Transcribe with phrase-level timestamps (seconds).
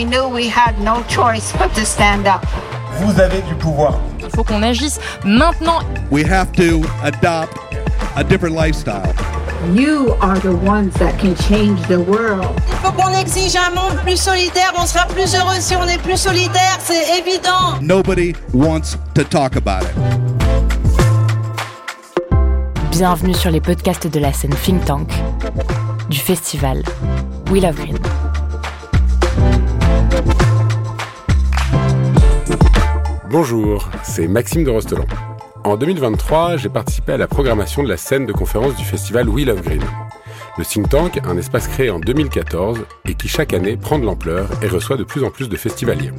[0.00, 2.42] we knew we had no choice but to stand up.
[3.00, 4.00] Vous avez du pouvoir.
[4.18, 5.82] Il faut qu'on agisse maintenant.
[6.10, 7.54] We have to adopt
[8.16, 9.12] a different lifestyle.
[9.74, 12.48] You are the ones that can change the world.
[12.68, 14.72] Il faut qu'on exige un monde plus solidaire.
[14.78, 17.78] On sera plus heureux si on est plus solidaire, c'est évident.
[17.82, 19.94] Nobody wants to talk about it.
[22.90, 25.10] Bienvenue sur les podcasts de la scène Think Tank
[26.08, 26.82] du festival
[27.50, 27.98] We Love Green.
[33.30, 35.04] Bonjour, c'est Maxime de Rostelan.
[35.62, 39.46] En 2023, j'ai participé à la programmation de la scène de conférence du festival We
[39.46, 39.84] Love Green.
[40.58, 44.48] Le think tank, un espace créé en 2014 et qui chaque année prend de l'ampleur
[44.64, 46.10] et reçoit de plus en plus de festivaliers.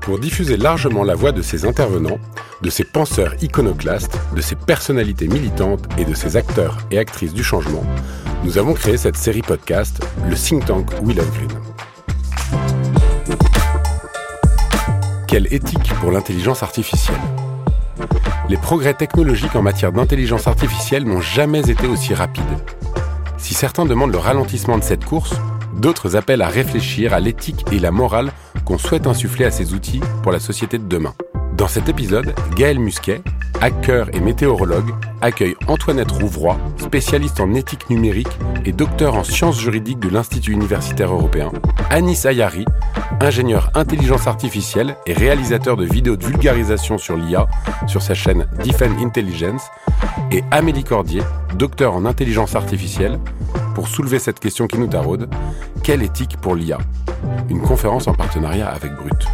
[0.00, 2.18] Pour diffuser largement la voix de ces intervenants,
[2.62, 7.44] de ces penseurs iconoclastes, de ces personnalités militantes et de ces acteurs et actrices du
[7.44, 7.84] changement,
[8.42, 11.60] nous avons créé cette série podcast, le think tank We Love Green.
[15.26, 17.20] Quelle éthique pour l'intelligence artificielle
[18.48, 22.44] Les progrès technologiques en matière d'intelligence artificielle n'ont jamais été aussi rapides.
[23.36, 25.34] Si certains demandent le ralentissement de cette course,
[25.74, 28.30] d'autres appellent à réfléchir à l'éthique et la morale
[28.64, 31.14] qu'on souhaite insuffler à ces outils pour la société de demain.
[31.56, 33.22] Dans cet épisode, Gaël Musquet,
[33.62, 38.28] hacker et météorologue, accueille Antoinette Rouvroy, spécialiste en éthique numérique
[38.66, 41.50] et docteur en sciences juridiques de l'Institut universitaire européen,
[41.88, 42.66] Anis Ayari,
[43.20, 47.46] ingénieur intelligence artificielle et réalisateur de vidéos de vulgarisation sur l'IA
[47.86, 49.70] sur sa chaîne Defend Intelligence,
[50.30, 51.22] et Amélie Cordier,
[51.54, 53.18] docteur en intelligence artificielle,
[53.74, 55.30] pour soulever cette question qui nous taraude,
[55.82, 56.76] quelle éthique pour l'IA
[57.48, 59.26] Une conférence en partenariat avec Brut.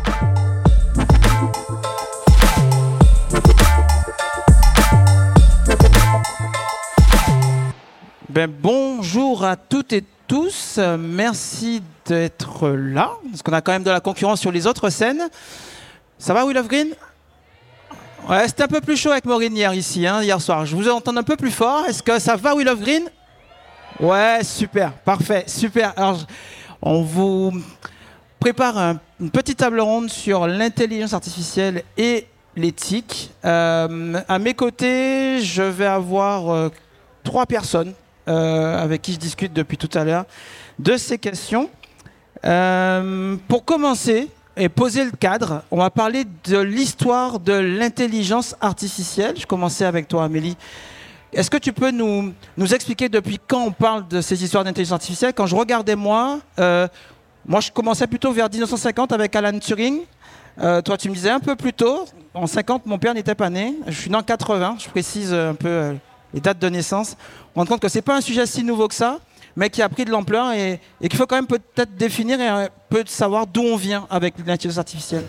[8.33, 10.79] Ben, bonjour à toutes et tous.
[10.99, 15.29] Merci d'être là, parce qu'on a quand même de la concurrence sur les autres scènes.
[16.19, 16.89] Ça va, Will of Green?
[18.29, 20.65] Ouais, c'était un peu plus chaud avec Maureen hier ici, hein, hier soir.
[20.65, 21.85] Je vous entends un peu plus fort.
[21.87, 23.03] Est-ce que ça va, Will of Green?
[24.01, 25.93] Ouais, super, parfait, super.
[25.97, 26.21] Alors,
[26.81, 27.53] on vous
[28.41, 32.27] prépare un- une petite table ronde sur l'intelligence artificielle et
[32.57, 33.31] l'éthique.
[33.45, 36.69] Euh, à mes côtés, je vais avoir euh,
[37.25, 37.93] trois personnes
[38.29, 40.27] euh, avec qui je discute depuis tout à l'heure
[40.79, 41.69] de ces questions.
[42.45, 49.35] Euh, pour commencer et poser le cadre, on va parler de l'histoire de l'intelligence artificielle.
[49.37, 50.57] Je commençais avec toi, Amélie.
[51.33, 52.33] Est-ce que tu peux nous,
[52.73, 55.33] expliquer depuis quand on parle de ces histoires d'intelligence artificielle?
[55.35, 56.87] Quand je regardais moi, euh,
[57.45, 60.03] moi je commençais plutôt vers 1950 avec Alan Turing.
[60.59, 62.05] Toi, tu me disais un peu plus tôt.
[62.35, 63.75] En 50, mon père n'était pas né.
[63.89, 64.77] Je suis né en 80.
[64.79, 65.97] Je précise un peu
[66.35, 67.17] les dates de naissance.
[67.55, 69.19] On rend compte que c'est pas un sujet si nouveau que ça,
[69.57, 72.69] mais qui a pris de l'ampleur et, qu'il faut quand même peut-être définir et un
[72.89, 75.25] peu savoir d'où on vient avec l'intelligence artificielle.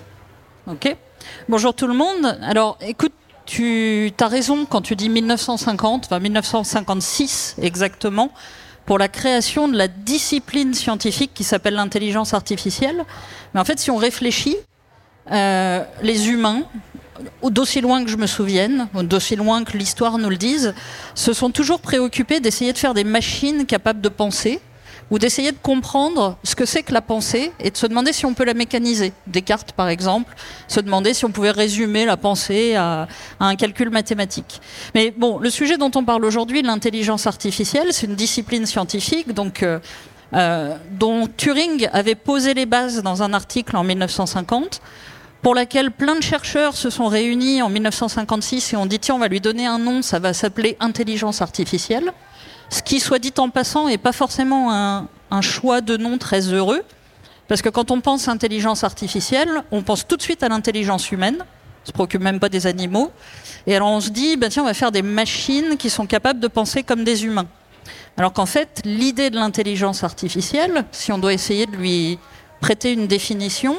[0.68, 0.96] Ok.
[1.50, 2.38] Bonjour tout le monde.
[2.41, 3.14] Alors, écoute,
[3.46, 8.31] tu as raison quand tu dis 1950, enfin 1956 exactement,
[8.85, 13.03] pour la création de la discipline scientifique qui s'appelle l'intelligence artificielle.
[13.53, 14.58] Mais en fait, si on réfléchit,
[15.31, 16.64] euh, les humains,
[17.50, 20.73] d'aussi loin que je me souvienne, ou d'aussi loin que l'histoire nous le dise,
[21.16, 24.59] se sont toujours préoccupés d'essayer de faire des machines capables de penser,
[25.11, 28.25] ou d'essayer de comprendre ce que c'est que la pensée et de se demander si
[28.25, 29.13] on peut la mécaniser.
[29.28, 30.34] Descartes, par exemple,
[30.67, 33.07] se demander si on pouvait résumer la pensée à,
[33.40, 34.61] à un calcul mathématique.
[34.95, 39.61] Mais bon, le sujet dont on parle aujourd'hui, l'intelligence artificielle, c'est une discipline scientifique, donc
[39.61, 39.79] euh,
[40.34, 44.81] euh, dont Turing avait posé les bases dans un article en 1950
[45.44, 49.20] pour laquelle plein de chercheurs se sont réunis en 1956 et ont dit tiens on
[49.20, 52.14] va lui donner un nom, ça va s'appeler intelligence artificielle.
[52.70, 56.82] Ce qui, soit dit en passant, n'est pas forcément un, choix de nom très heureux,
[57.48, 61.38] parce que quand on pense intelligence artificielle, on pense tout de suite à l'intelligence humaine,
[61.40, 63.12] on se préoccupe même pas des animaux,
[63.68, 66.40] et alors on se dit ben tiens on va faire des machines qui sont capables
[66.40, 67.48] de penser comme des humains.
[68.16, 72.17] Alors qu'en fait, l'idée de l'intelligence artificielle, si on doit essayer de lui
[72.62, 73.76] prêter une définition,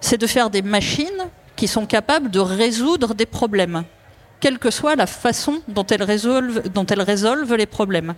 [0.00, 1.06] c'est de faire des machines
[1.56, 3.84] qui sont capables de résoudre des problèmes,
[4.40, 8.14] quelle que soit la façon dont elles résolvent, les problèmes.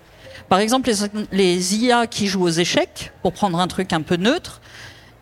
[0.48, 4.16] Par exemple, les, les IA qui jouent aux échecs, pour prendre un truc un peu
[4.16, 4.60] neutre,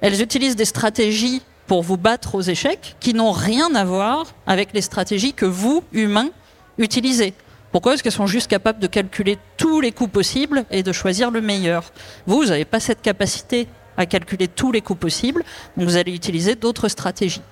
[0.00, 4.72] elles utilisent des stratégies pour vous battre aux échecs qui n'ont rien à voir avec
[4.72, 6.30] les stratégies que vous, humains,
[6.78, 7.32] utilisez.
[7.70, 7.92] Pourquoi?
[7.92, 11.40] Parce qu'elles sont juste capables de calculer tous les coups possibles et de choisir le
[11.40, 11.92] meilleur.
[12.26, 13.68] Vous, vous n'avez pas cette capacité
[14.00, 15.44] à calculer tous les coups possibles,
[15.76, 17.42] donc vous allez utiliser d'autres stratégies.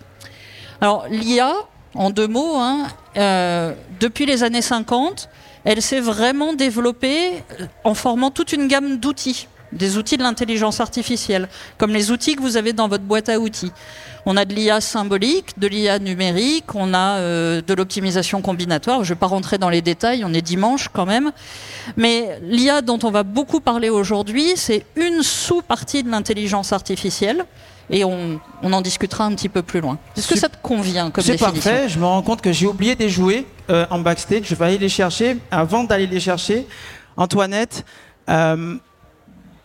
[0.81, 1.53] Alors l'IA,
[1.95, 2.87] en deux mots, hein,
[3.17, 5.29] euh, depuis les années 50,
[5.65, 7.45] elle s'est vraiment développée
[7.85, 9.49] en formant toute une gamme d'outils.
[9.73, 13.39] Des outils de l'intelligence artificielle, comme les outils que vous avez dans votre boîte à
[13.39, 13.73] outils.
[14.27, 19.05] On a de l'IA symbolique, de l'IA numérique, on a euh, de l'optimisation combinatoire.
[19.05, 21.33] Je ne vais pas rentrer dans les détails, on est dimanche quand même.
[21.97, 27.45] Mais l'IA dont on va beaucoup parler aujourd'hui, c'est une sous-partie de l'intelligence artificielle.
[27.91, 29.99] Et on, on, en discutera un petit peu plus loin.
[30.15, 31.89] Est-ce que ça te convient comme définition C'est parfait.
[31.89, 34.43] Je me rends compte que j'ai oublié des jouets euh, en backstage.
[34.45, 35.39] Je vais aller les chercher.
[35.51, 36.67] Avant d'aller les chercher,
[37.17, 37.87] Antoinette,
[38.29, 38.77] euh,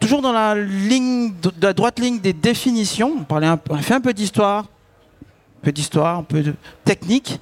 [0.03, 3.15] toujours dans la ligne, la droite ligne des définitions.
[3.19, 6.53] On, parlait un, on a fait un peu d'histoire, un peu d'histoire, un peu de
[6.83, 7.39] technique.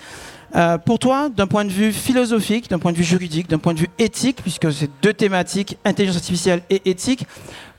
[0.53, 3.73] Euh, pour toi, d'un point de vue philosophique, d'un point de vue juridique, d'un point
[3.73, 7.25] de vue éthique, puisque c'est deux thématiques, intelligence artificielle et éthique,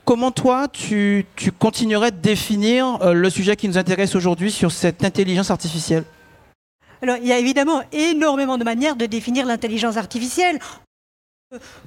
[0.03, 4.73] comment toi, tu, tu continuerais de définir euh, le sujet qui nous intéresse aujourd'hui sur
[4.73, 6.03] cette intelligence artificielle?
[7.01, 10.59] Alors, il y a évidemment énormément de manières de définir l'intelligence artificielle.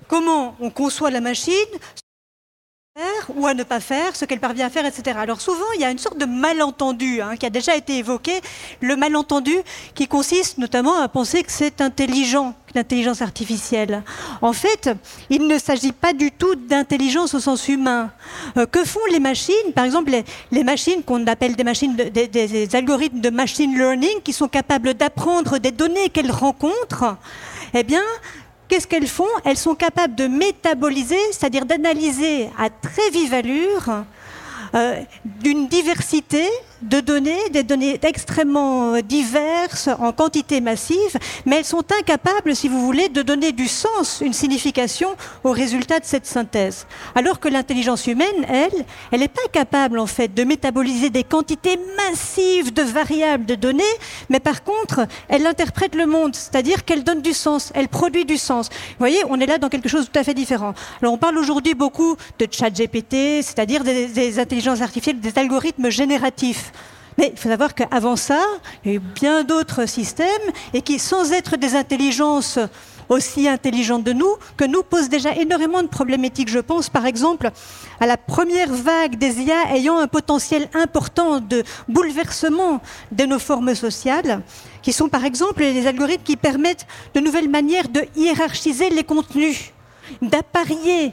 [0.08, 1.52] Comment on conçoit la machine,
[3.34, 5.18] ou à ne pas faire, ce qu'elle parvient à faire, etc.
[5.20, 8.40] Alors souvent, il y a une sorte de malentendu hein, qui a déjà été évoqué,
[8.80, 9.54] le malentendu
[9.94, 14.02] qui consiste notamment à penser que c'est intelligent, l'intelligence artificielle.
[14.40, 14.90] En fait,
[15.28, 18.10] il ne s'agit pas du tout d'intelligence au sens humain.
[18.56, 19.72] Euh, que font les machines?
[19.74, 20.12] Par exemple,
[20.50, 24.48] les, machines qu'on appelle des, machines de, des, des algorithmes de machine learning qui sont
[24.48, 27.16] capables d'apprendre des données qu'elles rencontrent,
[27.74, 28.02] eh bien,
[28.68, 34.04] Qu'est-ce qu'elles font Elles sont capables de métaboliser, c'est-à-dire d'analyser à très vive allure
[34.74, 36.44] euh, d'une diversité
[36.82, 42.68] de données, des données extrêmement euh, diverses, en quantité massive, mais elles sont incapables, si
[42.68, 45.08] vous voulez, de donner du sens, une signification
[45.44, 46.86] au résultat de cette synthèse.
[47.14, 51.78] Alors que l'intelligence humaine, elle, elle n'est pas capable, en fait, de métaboliser des quantités
[51.96, 53.82] massives de variables de données,
[54.28, 58.36] mais par contre, elle interprète le monde, c'est-à-dire qu'elle donne du sens, elle produit du
[58.36, 58.68] sens.
[58.70, 60.74] Vous voyez, on est là dans quelque chose de tout à fait différent.
[61.00, 65.90] Alors, on parle aujourd'hui beaucoup de chat GPT, c'est-à-dire des, des intelligences artificielles, des algorithmes
[65.90, 66.72] génératifs.
[67.18, 68.42] Mais il faut savoir qu'avant ça,
[68.84, 70.26] il y a eu bien d'autres systèmes
[70.74, 72.58] et qui, sans être des intelligences
[73.08, 76.48] aussi intelligentes de nous, que nous posent déjà énormément de problématiques.
[76.48, 77.50] Je pense par exemple
[78.00, 82.80] à la première vague des IA ayant un potentiel important de bouleversement
[83.12, 84.42] de nos formes sociales,
[84.82, 89.72] qui sont par exemple les algorithmes qui permettent de nouvelles manières de hiérarchiser les contenus,
[90.20, 91.12] d'apparier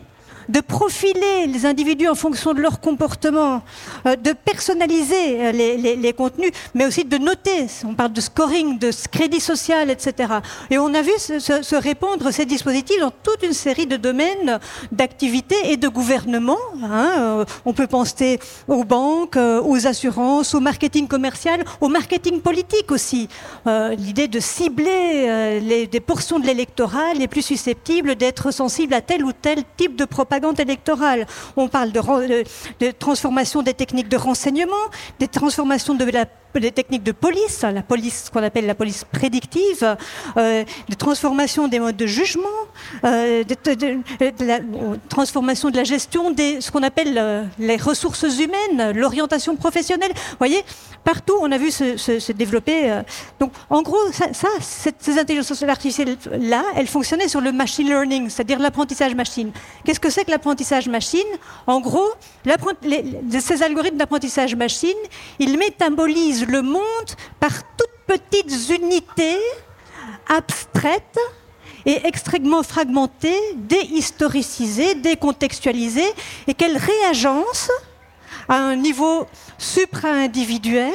[0.49, 3.61] de profiler les individus en fonction de leur comportement,
[4.05, 7.67] euh, de personnaliser euh, les, contenus, mais aussi de noter.
[7.85, 10.33] On parle de scoring, de crédit social, etc.
[10.69, 14.59] Et on a vu se, se, répandre ces dispositifs dans toute une série de domaines
[14.91, 16.57] d'activité et de gouvernement.
[16.83, 17.11] Hein.
[17.19, 23.27] Euh, on peut penser aux banques, aux assurances, au marketing commercial, au marketing politique aussi.
[23.65, 29.23] L'idée de cibler les, des portions de l'électorat les plus susceptibles d'être sensibles à tel
[29.23, 31.25] ou tel type de propagande électorale.
[31.55, 32.43] On parle de, de,
[32.79, 34.85] de, transformation des techniques de renseignement,
[35.19, 36.25] des transformations de la,
[36.59, 39.95] des techniques de police, la police, ce qu'on appelle la police prédictive,
[40.37, 42.43] euh, des transformations des modes de jugement,
[43.03, 44.59] euh, de, de, la
[45.09, 50.11] transformation de la gestion des ce qu'on appelle euh, les ressources humaines, l'orientation professionnelle.
[50.13, 50.63] Vous voyez,
[51.03, 52.91] partout on a vu se, développer.
[52.91, 53.01] Euh,
[53.39, 53.97] donc, en gros,
[54.59, 59.51] ces intelligences artificielles là, elles fonctionnaient sur le machine learning, c'est-à-dire l'apprentissage machine.
[59.83, 61.21] Qu'est-ce que c'est l'apprentissage machine
[61.67, 62.09] En gros,
[63.39, 64.89] ces algorithmes d'apprentissage machine,
[65.39, 69.39] ils métabolisent le monde par toutes petites unités
[70.27, 71.19] abstraites
[71.85, 76.13] et extrêmement fragmentées, déhistoricisées, décontextualisées,
[76.47, 77.71] et qu'elles réagencent
[78.47, 79.25] à un niveau
[79.57, 80.93] supra-individuel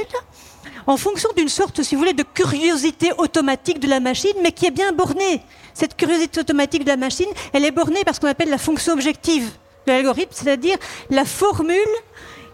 [0.87, 4.64] en fonction d'une sorte, si vous voulez, de curiosité automatique de la machine, mais qui
[4.64, 5.42] est bien bornée.
[5.78, 8.94] Cette curiosité automatique de la machine, elle est bornée par ce qu'on appelle la fonction
[8.94, 9.49] objective
[9.87, 10.76] de l'algorithme, c'est-à-dire
[11.08, 11.76] la formule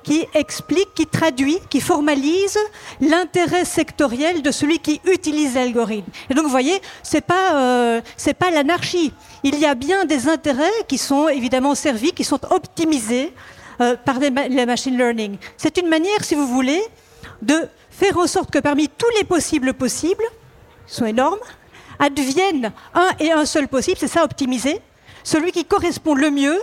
[0.02, 2.58] qui explique, qui traduit, qui formalise
[3.00, 6.10] l'intérêt sectoriel de celui qui utilise l'algorithme.
[6.28, 9.10] Et donc, vous voyez, c'est pas euh, c'est pas l'anarchie.
[9.42, 13.32] Il y a bien des intérêts qui sont évidemment servis, qui sont optimisés
[13.80, 15.38] euh, par les, ma machine learning.
[15.56, 16.82] C'est une manière, si vous voulez,
[17.40, 20.24] de faire en sorte que parmi tous les possibles possibles,
[20.86, 21.40] qui sont énormes,
[21.98, 24.80] adviennent un et un seul possible, c'est ça optimiser,
[25.22, 26.60] celui qui correspond le mieux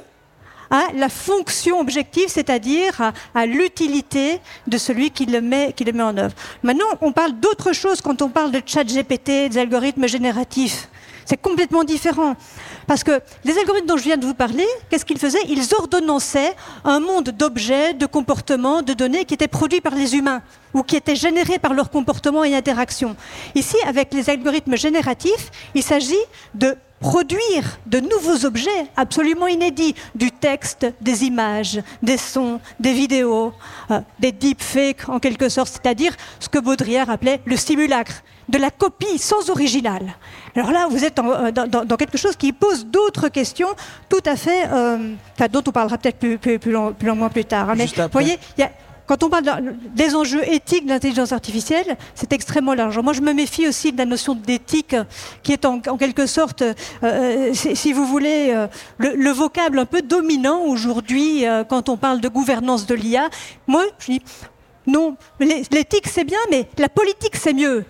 [0.69, 5.91] à la fonction objective, c'est-à-dire à, à l'utilité de celui qui le, met, qui le
[5.91, 6.33] met en œuvre.
[6.63, 10.87] Maintenant, on parle d'autre chose quand on parle de chat GPT, des algorithmes génératifs.
[11.25, 12.35] C'est complètement différent.
[12.91, 15.39] Parce que les algorithmes dont je viens de vous parler, qu'est-ce qu'ils faisaient?
[15.47, 20.41] Ils ordonnançaient un monde d'objets, de comportements, de données qui étaient produits par les humains
[20.73, 23.15] ou qui étaient générés par leur comportement et interaction.
[23.55, 26.19] Ici, avec les algorithmes génératifs, il s'agit
[26.53, 33.53] de produire de nouveaux objets absolument inédits, du texte, des images, des sons, des vidéos,
[33.89, 38.69] euh, des deepfakes en quelque sorte, c'est-à-dire ce que Baudrillard appelait le simulacre, de la
[38.69, 40.15] copie sans original.
[40.55, 43.69] Alors là, vous êtes euh, dans, quelque chose qui pose d'autres questions
[44.09, 45.15] tout à fait, euh,
[45.51, 47.69] dont on parlera peut-être plus, plus, plus, longuement plus tard.
[47.69, 47.75] Hein.
[47.77, 48.71] mais vous voyez, il y a
[49.07, 49.43] quand on parle
[49.93, 52.97] des enjeux éthiques de l'intelligence artificielle, c'est extrêmement large.
[52.99, 54.95] Moi, je me méfie aussi de la notion d'éthique,
[55.43, 56.63] qui est en, quelque sorte,
[57.03, 58.67] euh, si vous voulez, euh,
[58.99, 63.29] le, vocable un peu dominant aujourd'hui quand on parle de gouvernance de l'IA.
[63.67, 64.21] Moi, je dis,
[64.87, 67.83] non, l'éthique c'est bien, mais la politique c'est mieux.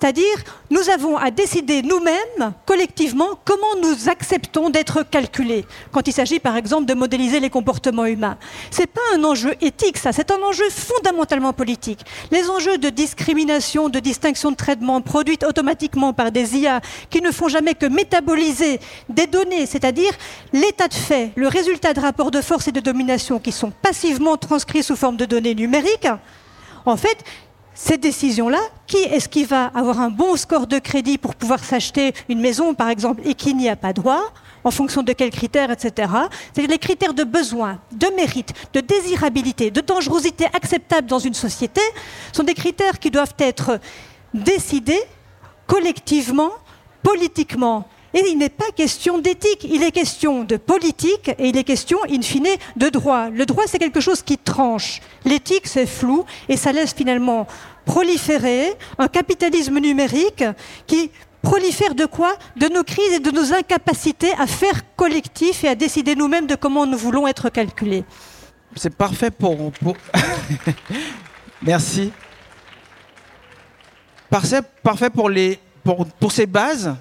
[0.00, 5.66] C'est-à-dire, nous avons à décider nous-mêmes, collectivement, comment nous acceptons d'être calculés.
[5.92, 8.38] Quand il s'agit, par exemple, de modéliser les comportements humains.
[8.70, 12.00] Ce n'est pas un enjeu éthique, ça, c'est un enjeu fondamentalement politique.
[12.30, 16.80] Les enjeux de discrimination, de distinction de traitement produites automatiquement par des IA
[17.10, 18.80] qui ne font jamais que métaboliser
[19.10, 20.12] des données, c'est-à-dire
[20.54, 24.38] l'état de fait, le résultat de rapports de force et de domination qui sont passivement
[24.38, 26.08] transcrits sous forme de données numériques,
[26.86, 27.18] en fait,
[27.82, 32.12] ces décisions-là, qui est-ce qui va avoir un bon score de crédit pour pouvoir s'acheter
[32.28, 34.22] une maison, par exemple, et qui n'y a pas droit
[34.64, 36.12] en fonction de quels critères, etc.
[36.54, 41.80] C'est les critères de besoin, de mérite, de désirabilité, de dangerosité acceptable dans une société
[42.32, 43.80] sont des critères qui doivent être
[44.34, 45.02] décidés
[45.66, 46.50] collectivement,
[47.02, 51.64] politiquement et il n'est pas question d'éthique, il est question de politique et il est
[51.64, 53.30] question, in fine, de droit.
[53.30, 55.00] Le droit, c'est quelque chose qui tranche.
[55.24, 57.46] L'éthique, c'est flou et ça laisse finalement
[57.84, 60.44] proliférer un capitalisme numérique
[60.86, 61.10] qui
[61.42, 62.34] prolifère de quoi?
[62.56, 66.54] De nos crises et de nos incapacités à faire collectif et à décider nous-mêmes de
[66.54, 68.04] comment nous voulons être calculés.
[68.76, 69.72] C'est parfait pour...
[71.62, 72.12] Merci.
[74.28, 75.58] Parfait pour les
[75.96, 76.94] pour, pour, ces bases,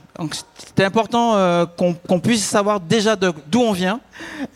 [0.58, 4.00] c'était important euh, qu'on puisse savoir déjà d'où on vient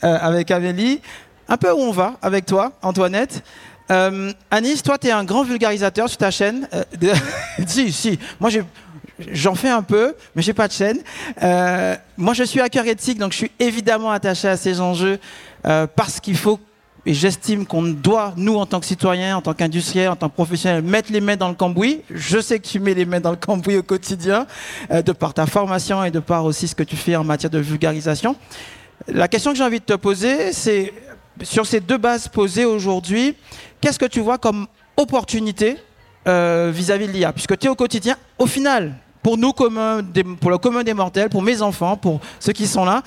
[0.03, 1.01] euh, avec Amélie,
[1.47, 3.43] un peu où on va avec toi, Antoinette.
[3.91, 6.67] Euh, Anis, toi, tu es un grand vulgarisateur sur ta chaîne.
[7.67, 8.49] si, si, moi
[9.31, 10.97] j'en fais un peu, mais j'ai pas de chaîne.
[12.17, 15.19] moi, je suis hacker éthique, donc je suis évidemment attaché à ces enjeux
[15.61, 16.59] parce qu'il faut
[17.05, 20.33] et j'estime qu'on doit, nous, en tant que citoyens, en tant qu'industriels, en tant que
[20.33, 22.01] professionnels, mettre les mains dans le cambouis.
[22.09, 24.47] Je sais que tu mets les mains dans le cambouis au quotidien,
[24.89, 27.49] euh, de par ta formation et de par aussi ce que tu fais en matière
[27.49, 28.37] de vulgarisation.
[29.07, 30.93] La question que j'ai envie de te poser, c'est
[31.41, 33.35] sur ces deux bases posées aujourd'hui,
[33.81, 35.77] qu'est-ce que tu vois comme opportunité
[36.27, 40.01] euh, vis-à-vis de l'IA Puisque tu es au quotidien, au final, pour nous, commun,
[40.39, 43.03] pour le commun des mortels, pour mes enfants, pour ceux qui sont là,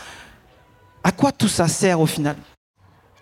[1.02, 2.36] à quoi tout ça sert au final?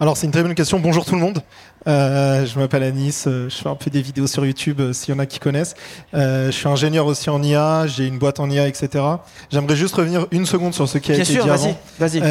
[0.05, 0.79] Alors c'est une très bonne question.
[0.81, 1.43] Bonjour tout le monde.
[1.89, 3.25] Euh, je m'appelle Anis.
[3.27, 5.39] Euh, je fais un peu des vidéos sur YouTube euh, s'il y en a qui
[5.39, 5.75] connaissent.
[6.13, 7.87] je suis ingénieur aussi en IA.
[7.87, 9.03] J'ai une boîte en IA, etc.
[9.51, 11.75] J'aimerais juste revenir une seconde sur ce qui a été sûr, dit avant.
[11.99, 12.23] Vas-y.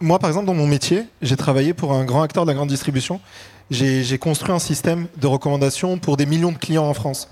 [0.00, 2.68] moi, par exemple, dans mon métier, j'ai travaillé pour un grand acteur de la grande
[2.68, 3.20] distribution.
[3.68, 7.28] J'ai construit un système de recommandation pour des millions de clients en France.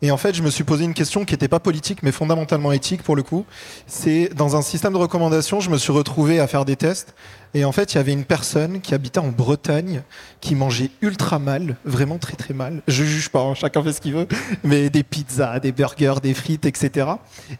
[0.00, 2.70] Et en fait, je me suis posé une question qui n'était pas politique, mais fondamentalement
[2.70, 3.44] éthique pour le coup.
[3.88, 7.14] C'est dans un système de recommandation, je me suis retrouvé à faire des tests.
[7.54, 10.02] Et en fait, il y avait une personne qui habitait en Bretagne,
[10.40, 12.82] qui mangeait ultra mal, vraiment très très mal.
[12.86, 14.28] Je juge pas, hein, chacun fait ce qu'il veut,
[14.62, 17.08] mais des pizzas, des burgers, des frites, etc.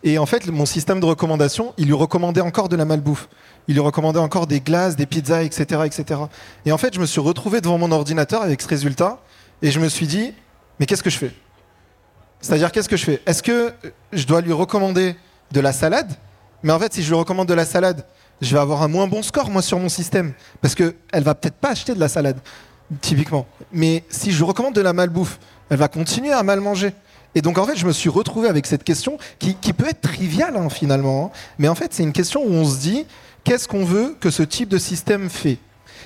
[0.04, 3.28] Et en fait, mon système de recommandation, il lui recommandait encore de la malbouffe.
[3.66, 6.20] Il lui recommandait encore des glaces, des pizzas, etc., etc.
[6.64, 9.20] Et en fait, je me suis retrouvé devant mon ordinateur avec ce résultat,
[9.60, 10.32] et je me suis dit,
[10.78, 11.32] mais qu'est-ce que je fais?
[12.40, 13.22] C'est-à-dire, qu'est-ce que je fais?
[13.26, 13.72] Est-ce que
[14.12, 15.16] je dois lui recommander
[15.52, 16.12] de la salade?
[16.62, 18.04] Mais en fait, si je lui recommande de la salade,
[18.40, 20.32] je vais avoir un moins bon score, moi, sur mon système.
[20.60, 22.38] Parce qu'elle va peut-être pas acheter de la salade,
[23.00, 23.46] typiquement.
[23.72, 25.38] Mais si je lui recommande de la malbouffe,
[25.70, 26.92] elle va continuer à mal manger.
[27.34, 30.56] Et donc, en fait, je me suis retrouvé avec cette question qui, peut être triviale,
[30.56, 31.26] hein, finalement.
[31.26, 31.38] Hein.
[31.58, 33.06] Mais en fait, c'est une question où on se dit
[33.44, 35.58] qu'est-ce qu'on veut que ce type de système fait?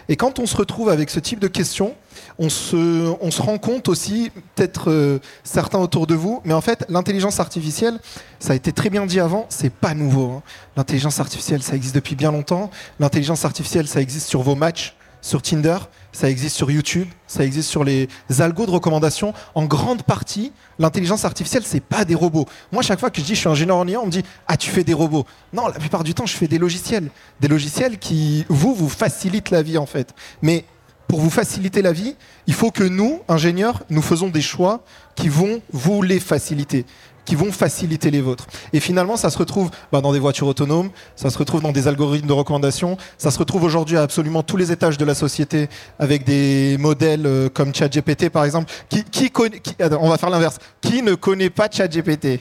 [0.08, 1.94] Et quand on se retrouve avec ce type de questions,
[2.38, 7.40] on se, rend compte aussi, peut-être euh, certains autour de vous, mais en fait, l'intelligence
[7.40, 7.98] artificielle,
[8.38, 10.30] ça a été très bien dit avant, c'est pas nouveau.
[10.30, 10.42] Hein.
[10.76, 12.70] L'intelligence artificielle, ça existe depuis bien longtemps.
[13.00, 15.78] L'intelligence artificielle, ça existe sur vos matchs, sur Tinder,
[16.12, 19.32] ça existe sur YouTube, ça existe sur les algos de recommandation.
[19.54, 22.46] En grande partie, l'intelligence artificielle, c'est pas des robots.
[22.70, 24.56] Moi, chaque fois que je dis je suis ingénieur en IA, on me dit ah
[24.56, 25.24] tu fais des robots.
[25.52, 29.50] Non, la plupart du temps, je fais des logiciels, des logiciels qui vous vous facilitent
[29.50, 30.14] la vie en fait.
[30.42, 30.64] Mais
[31.08, 32.16] pour vous faciliter la vie,
[32.46, 34.82] il faut que nous, ingénieurs, nous faisons des choix
[35.14, 36.86] qui vont vous les faciliter.
[37.24, 38.46] Qui vont faciliter les vôtres.
[38.72, 41.86] Et finalement, ça se retrouve bah, dans des voitures autonomes, ça se retrouve dans des
[41.86, 45.68] algorithmes de recommandation, ça se retrouve aujourd'hui à absolument tous les étages de la société
[46.00, 48.72] avec des modèles euh, comme ChatGPT par exemple.
[48.88, 50.58] Qui, qui connaît, qui- attends, on va faire l'inverse.
[50.80, 52.40] Qui ne connaît pas ChatGPT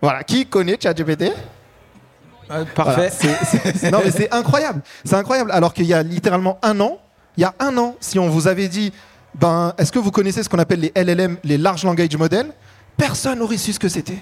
[0.00, 1.32] Voilà, qui connaît ChatGPT
[2.74, 2.94] parfait.
[2.94, 5.50] Voilà, c'est- c'est- non mais c'est incroyable, c'est incroyable.
[5.52, 6.98] Alors qu'il y a littéralement un an,
[7.36, 8.90] il y a un an, si on vous avait dit,
[9.34, 12.50] ben, est-ce que vous connaissez ce qu'on appelle les LLM, les Large Language Models?
[12.98, 14.18] Personne n'aurait su ce que c'était.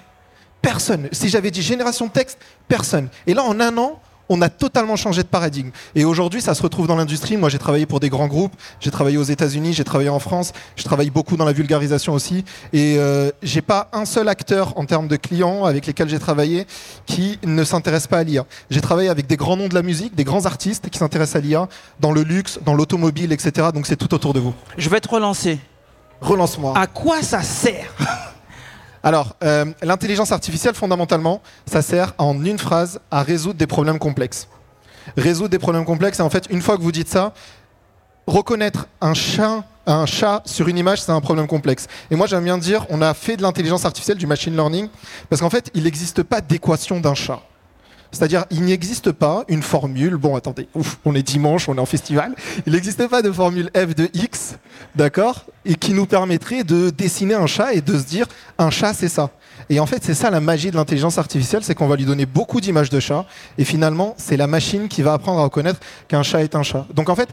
[0.62, 1.09] Personne.
[1.11, 3.09] Si j'avais dit génération de texte, personne.
[3.26, 5.71] Et là, en un an, on a totalement changé de paradigme.
[5.95, 7.37] Et aujourd'hui, ça se retrouve dans l'industrie.
[7.37, 8.52] Moi, j'ai travaillé pour des grands groupes.
[8.80, 10.52] J'ai travaillé aux États-Unis, j'ai travaillé en France.
[10.76, 12.45] Je travaille beaucoup dans la vulgarisation aussi.
[12.73, 16.66] Et euh, j'ai pas un seul acteur en termes de clients avec lesquels j'ai travaillé
[17.06, 18.45] qui ne s'intéresse pas à l'IA.
[18.68, 21.40] J'ai travaillé avec des grands noms de la musique, des grands artistes qui s'intéressent à
[21.40, 21.68] l'IA,
[22.00, 23.68] dans le luxe, dans l'automobile, etc.
[23.73, 24.54] Donc c'est tout autour de vous.
[24.76, 25.59] Je vais te relancer.
[26.21, 26.76] Relance-moi.
[26.76, 27.95] À quoi ça sert?
[29.06, 34.48] Alors, euh, l'intelligence artificielle, fondamentalement, ça sert en une phrase à résoudre des problèmes complexes.
[35.16, 37.32] Résoudre des problèmes complexes, et en fait, une fois que vous dites ça,
[38.26, 41.86] reconnaître un chat, un chat sur une image, c'est un problème complexe.
[42.10, 44.88] Et moi, j'aime bien dire, on a fait de l'intelligence artificielle, du machine learning,
[45.30, 47.40] parce qu'en fait, il n'existe pas d'équation d'un chat.
[48.12, 50.16] C'est-à-dire, il n'existe pas une formule.
[50.16, 50.68] Bon, attendez,
[51.04, 52.34] on est dimanche, on est en festival.
[52.66, 54.56] Il n'existe pas de formule f de x,
[54.94, 58.26] d'accord Et qui nous permettrait de dessiner un chat et de se dire,
[58.58, 59.30] un chat, c'est ça.
[59.70, 62.26] Et en fait, c'est ça la magie de l'intelligence artificielle, c'est qu'on va lui donner
[62.26, 63.26] beaucoup d'images de chat,
[63.58, 66.86] et finalement, c'est la machine qui va apprendre à reconnaître qu'un chat est un chat.
[66.94, 67.28] Donc en fait,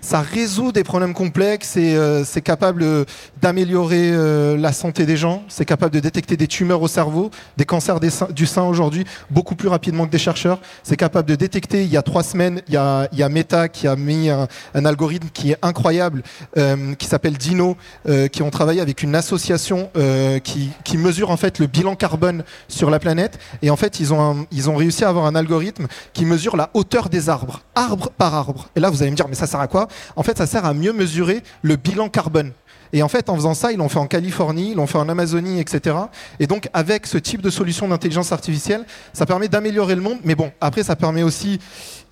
[0.00, 3.04] ça résout des problèmes complexes et euh, c'est capable euh,
[3.42, 7.64] d'améliorer euh, la santé des gens, c'est capable de détecter des tumeurs au cerveau, des
[7.64, 10.60] cancers du sein aujourd'hui, beaucoup plus rapidement que des chercheurs.
[10.82, 13.96] C'est capable de détecter, il y a trois semaines, il y a, Meta qui a
[13.96, 16.22] mis un, algorithme qui est incroyable,
[16.98, 17.76] qui s'appelle Dino,
[18.32, 19.90] qui ont travaillé avec une association
[20.42, 23.38] qui, qui mesure en fait le bilan carbone sur la planète.
[23.62, 26.70] Et en fait, ils ont, ils ont réussi à avoir un algorithme qui mesure la
[26.74, 28.68] hauteur des arbres, arbre par arbre.
[28.74, 29.88] Et là, vous allez me dire, mais ça sert à quoi?
[30.16, 32.52] En fait, ça sert à mieux mesurer le bilan carbone.
[32.92, 35.08] Et en fait, en faisant ça, ils l'ont fait en Californie, ils l'ont fait en
[35.08, 35.96] Amazonie, etc.
[36.40, 40.18] Et donc, avec ce type de solution d'intelligence artificielle, ça permet d'améliorer le monde.
[40.24, 41.58] Mais bon, après, ça permet aussi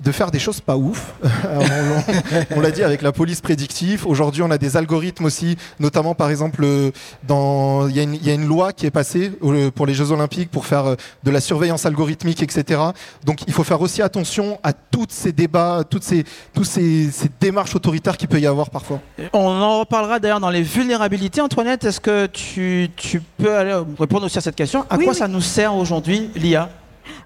[0.03, 1.15] de faire des choses pas ouf.
[2.55, 4.07] on l'a dit avec la police prédictive.
[4.07, 6.91] Aujourd'hui, on a des algorithmes aussi, notamment par exemple, euh,
[7.27, 9.87] dans il y, a une- il y a une loi qui est passée euh, pour
[9.87, 12.81] les Jeux Olympiques pour faire euh, de la surveillance algorithmique, etc.
[13.25, 17.31] Donc, il faut faire aussi attention à tous ces débats, toutes ces, tous ces, ces
[17.41, 19.01] démarches autoritaires qu'il peut y avoir parfois.
[19.33, 21.41] On en reparlera d'ailleurs dans les vulnérabilités.
[21.41, 24.85] Antoinette, est-ce que tu, tu peux aller répondre aussi à cette question?
[24.91, 25.19] À Oui, quoi oui.
[25.19, 26.69] ça nous sert aujourd'hui, l'IA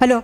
[0.01, 0.23] Alors,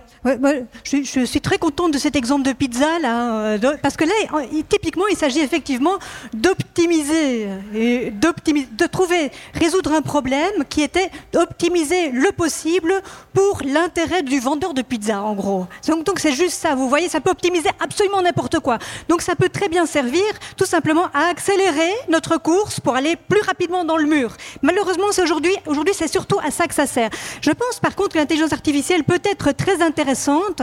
[0.83, 5.07] je, suis- très contente de cet exemple de pizza là, euh, parce que là, typiquement,
[5.07, 5.97] il s'agit effectivement
[6.33, 7.47] d'optimiser
[8.11, 12.93] d'optimiser, de trouver, résoudre un problème qui était d'optimiser le possible
[13.33, 15.67] pour l'intérêt du vendeur de pizza, en gros.
[16.05, 16.75] Donc, c'est juste ça.
[16.75, 18.77] Vous voyez, ça peut optimiser absolument n'importe quoi.
[19.09, 20.23] Donc, ça peut très bien servir,
[20.55, 24.35] tout simplement, à accélérer notre course pour aller plus rapidement dans le mur.
[24.61, 27.09] Malheureusement, aujourd'hui, aujourd'hui, c'est surtout à ça que ça sert.
[27.41, 30.61] Je pense, par contre, que l'intelligence artificielle peut être très intéressante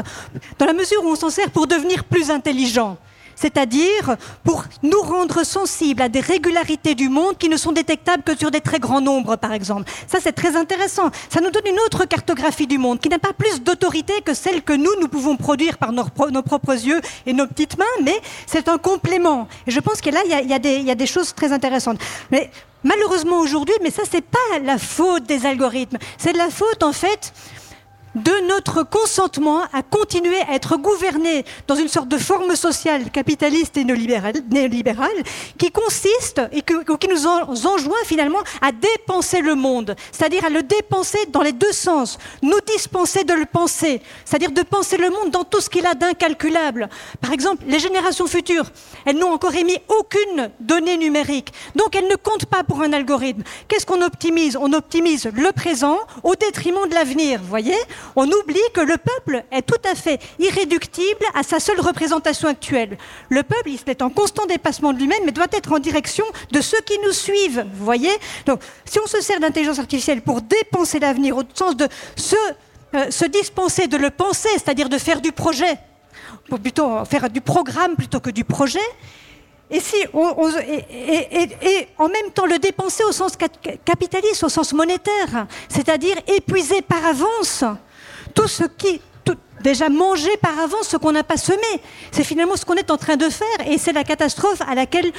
[0.58, 2.96] dans la mesure où on s'en sert pour devenir plus intelligent.
[3.36, 8.36] C'est-à-dire pour nous rendre sensibles à des régularités du monde qui ne sont détectables que
[8.38, 9.90] sur des très grands nombres, par exemple.
[10.06, 11.10] Ça, c'est très intéressant.
[11.28, 14.62] Ça nous donne une autre cartographie du monde qui n'a pas plus d'autorité que celle
[14.62, 17.84] que nous, nous pouvons produire par nos, pro- nos propres yeux et nos petites mains,
[18.04, 18.14] mais
[18.46, 19.48] c'est un complément.
[19.66, 21.98] Et je pense que là, il y y y a des choses très intéressantes.
[22.30, 22.52] Mais
[22.84, 25.98] malheureusement aujourd'hui, mais ça, c'est pas la faute des algorithmes.
[26.18, 27.32] C'est la faute, en fait,
[28.14, 33.76] de notre consentement à continuer à être gouverné dans une sorte de forme sociale capitaliste
[33.76, 35.14] et néolibérale,
[35.58, 40.62] qui consiste et qui nous en- enjoint finalement à dépenser le monde, c'est-à-dire à le
[40.62, 45.30] dépenser dans les deux sens, nous dispenser de le penser, c'est-à-dire de penser le monde
[45.30, 46.88] dans tout ce qu'il a d'incalculable.
[47.20, 48.66] Par exemple, les générations futures,
[49.04, 53.42] elles n'ont encore émis aucune donnée numérique, donc elles ne comptent pas pour un algorithme.
[53.68, 54.56] Qu'est-ce qu'on optimise?
[54.60, 57.74] On optimise le présent au détriment de l'avenir, voyez?
[58.16, 62.96] On oublie que le peuple est tout à fait irréductible à sa seule représentation actuelle.
[63.28, 66.60] Le peuple, il est en constant dépassement de lui-même, mais doit être en direction de
[66.60, 68.12] ceux qui nous suivent, vous voyez?
[68.46, 72.36] Donc, si on se sert d'intelligence artificielle pour dépenser l'avenir, au sens de se,
[72.94, 75.78] euh, se dispenser de le penser, c'est-à-dire de faire du projet,
[76.62, 78.78] plutôt faire du programme plutôt que du projet,
[79.70, 84.72] et, si on- et, en même temps le dépenser au sens cap- capitaliste, au sens
[84.74, 87.64] monétaire, c'est-à-dire épuiser par avance
[88.34, 89.00] tout ce qui,
[89.62, 91.58] déjà manger par avance ce qu'on n'a pas semé.
[92.12, 95.10] C'est finalement ce qu'on est en train de faire et c'est la catastrophe à laquelle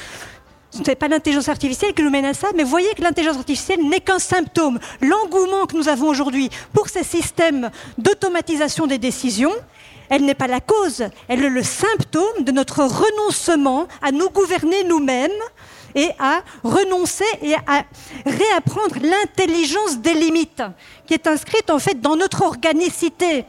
[0.71, 3.81] ce n'est pas l'intelligence artificielle qui nous mène à ça, mais voyez que l'intelligence artificielle
[3.87, 4.77] n'est qu'un symptôme.
[5.01, 9.53] L'engouement que nous avons aujourd'hui pour ces systèmes d'automatisation des décisions,
[10.09, 14.83] elle n'est pas la cause, elle est le symptôme de notre renoncement à nous gouverner
[14.83, 15.31] nous-mêmes
[15.95, 17.83] et à renoncer et à
[18.25, 20.63] réapprendre l'intelligence des limites,
[21.07, 23.45] qui est inscrite en fait dans notre organicité.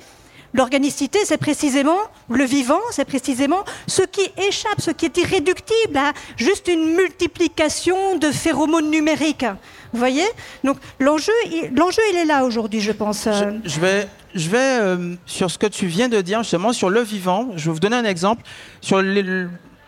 [0.55, 1.99] L'organicité, c'est précisément
[2.31, 8.17] le vivant, c'est précisément ce qui échappe, ce qui est irréductible à juste une multiplication
[8.17, 9.45] de phéromones numériques.
[9.93, 10.25] Vous voyez?
[10.65, 11.33] Donc l'enjeu,
[11.75, 13.29] l'enjeu, il est là aujourd'hui, je pense.
[13.65, 17.03] Je, vais, je vais euh, sur ce que tu viens de dire, justement, sur le
[17.03, 17.49] vivant.
[17.57, 18.43] Je vais vous donner un exemple.
[18.81, 19.03] Sur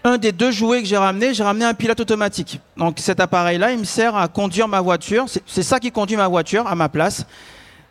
[0.08, 2.60] un des deux jouets que j'ai ramené, j'ai ramené un pilote automatique.
[2.76, 5.26] Donc cet appareil-là, il me sert à conduire ma voiture.
[5.46, 7.26] C'est ça qui conduit ma voiture à ma place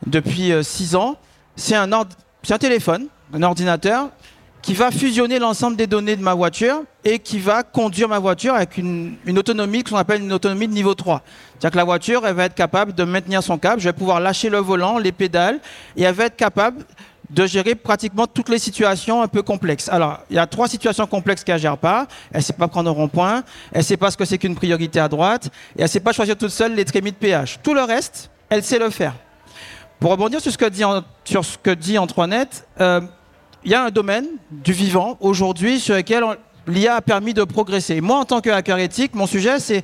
[0.05, 1.15] depuis euh, six ans.
[1.55, 4.09] C'est un un téléphone, un ordinateur,
[4.61, 8.53] qui va fusionner l'ensemble des données de ma voiture et qui va conduire ma voiture
[8.53, 11.21] avec une, autonomie qu'on appelle une autonomie de niveau 3.
[11.51, 14.19] C'est-à-dire que la voiture, elle va être capable de maintenir son cap, je vais pouvoir
[14.19, 15.59] lâcher le volant, les pédales,
[15.95, 16.83] et elle va être capable
[17.29, 19.89] de gérer pratiquement toutes les situations un peu complexes.
[19.89, 22.07] Alors, il y a trois situations complexes qu'elle ne gère pas.
[22.31, 24.55] Elle ne sait pas prendre un rond-point, elle ne sait pas ce que c'est qu'une
[24.55, 27.59] priorité à droite, et elle ne sait pas choisir toute seule les trémies de péage.
[27.61, 29.13] Tout le reste, elle sait le faire.
[29.99, 30.83] Pour rebondir sur ce que dit,
[31.25, 33.01] sur ce que dit Antoinette, euh,
[33.63, 36.23] il y a un domaine du vivant aujourd'hui sur lequel
[36.67, 37.99] l'IA a permis de progresser.
[37.99, 39.83] Moi, en tant que hacker éthique, mon sujet, c'est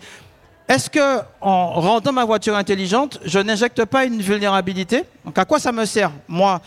[0.67, 5.03] est-ce que en rendant ma voiture intelligente, je n'injecte pas une vulnérabilité?
[5.25, 6.11] Donc, à quoi ça me sert?
[6.27, 6.61] Moi,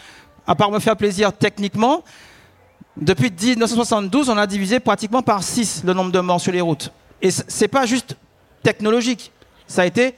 [0.46, 2.02] à part me faire plaisir techniquement,
[2.96, 6.90] depuis 1972, on a divisé pratiquement par 6 le nombre de morts sur les routes.
[7.20, 8.16] Et ce n'est pas juste
[8.62, 9.32] technologique,
[9.66, 10.14] ça a été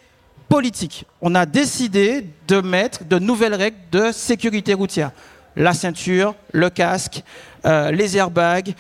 [0.48, 1.04] politique.
[1.20, 5.10] On a décidé de mettre de nouvelles règles de sécurité routière.
[5.56, 7.22] La ceinture, le casque,
[7.66, 8.74] euh, les airbags,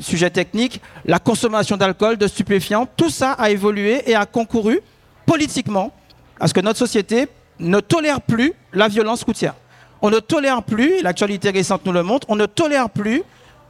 [0.00, 4.80] sujet technique, la consommation d'alcool, de stupéfiants, tout ça a évolué et a concouru
[5.24, 5.90] politiquement
[6.38, 9.54] à ce que notre société ne tolère plus la violence routière.
[10.02, 13.22] On ne tolère plus, l'actualité récente nous le montre, on ne tolère plus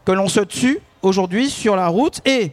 [0.04, 2.52] que l'on se tue aujourd'hui sur la route et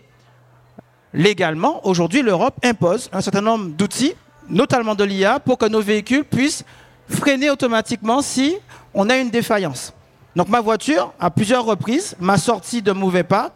[1.13, 4.13] légalement, aujourd'hui, l'Europe impose un certain nombre d'outils
[4.50, 6.65] notamment de l'IA, pour que nos véhicules puissent
[7.08, 8.58] freiner automatiquement si
[8.94, 9.94] on a une défaillance.
[10.36, 13.52] Donc ma voiture, à plusieurs reprises, m'a sorti de mauvais pas,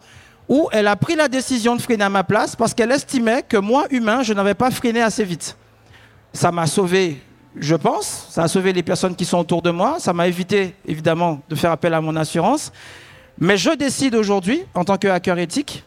[0.48, 3.56] où elle a pris la décision de freiner à ma place parce qu'elle estimait que
[3.56, 5.56] moi, humain, je n'avais pas freiné assez vite.
[6.32, 7.22] Ça m'a sauvé,
[7.56, 10.74] je pense, ça a sauvé les personnes qui sont autour de moi, ça m'a évité,
[10.86, 12.72] évidemment, de faire appel à mon assurance.
[13.38, 15.84] Mais je décide aujourd'hui, en tant que hacker éthique,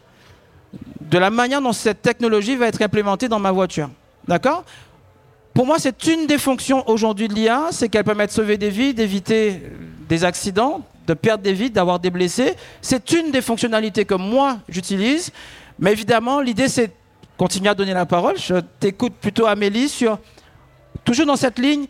[1.01, 3.89] de la manière dont cette technologie va être implémentée dans ma voiture.
[4.27, 4.63] D'accord?
[5.53, 8.69] Pour moi, c'est une des fonctions aujourd'hui de l'IA, c'est qu'elle permet de sauver des
[8.69, 9.63] vies, d'éviter
[10.08, 12.56] des accidents, de perdre des vies, d'avoir des blessés.
[12.82, 15.32] C'est une des fonctionnalités que moi, j'utilise.
[15.80, 16.91] Mais évidemment, l'idée, c'est
[17.38, 18.38] continuer à donner la parole.
[18.38, 20.19] Je t'écoute plutôt, Amélie, sur,
[21.08, 21.86] toujours dans cette ligne,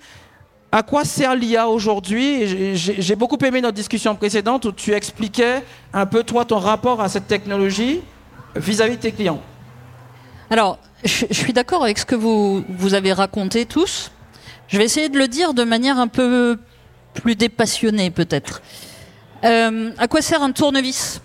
[0.72, 2.76] à quoi sert l'IA aujourd'hui?
[2.76, 7.10] J'ai beaucoup aimé notre discussion précédente où tu expliquais un peu, toi, ton rapport à
[7.10, 8.02] cette technologie
[8.56, 9.42] vis-à-vis de tes clients.
[10.52, 14.12] Alors, je, suis d'accord avec ce que vous, vous avez raconté tous.
[14.68, 16.60] Je vais essayer de le dire de manière un peu
[17.16, 18.62] plus dépassionnée peut-être.
[19.46, 21.22] Euh, à quoi sert un tournevis?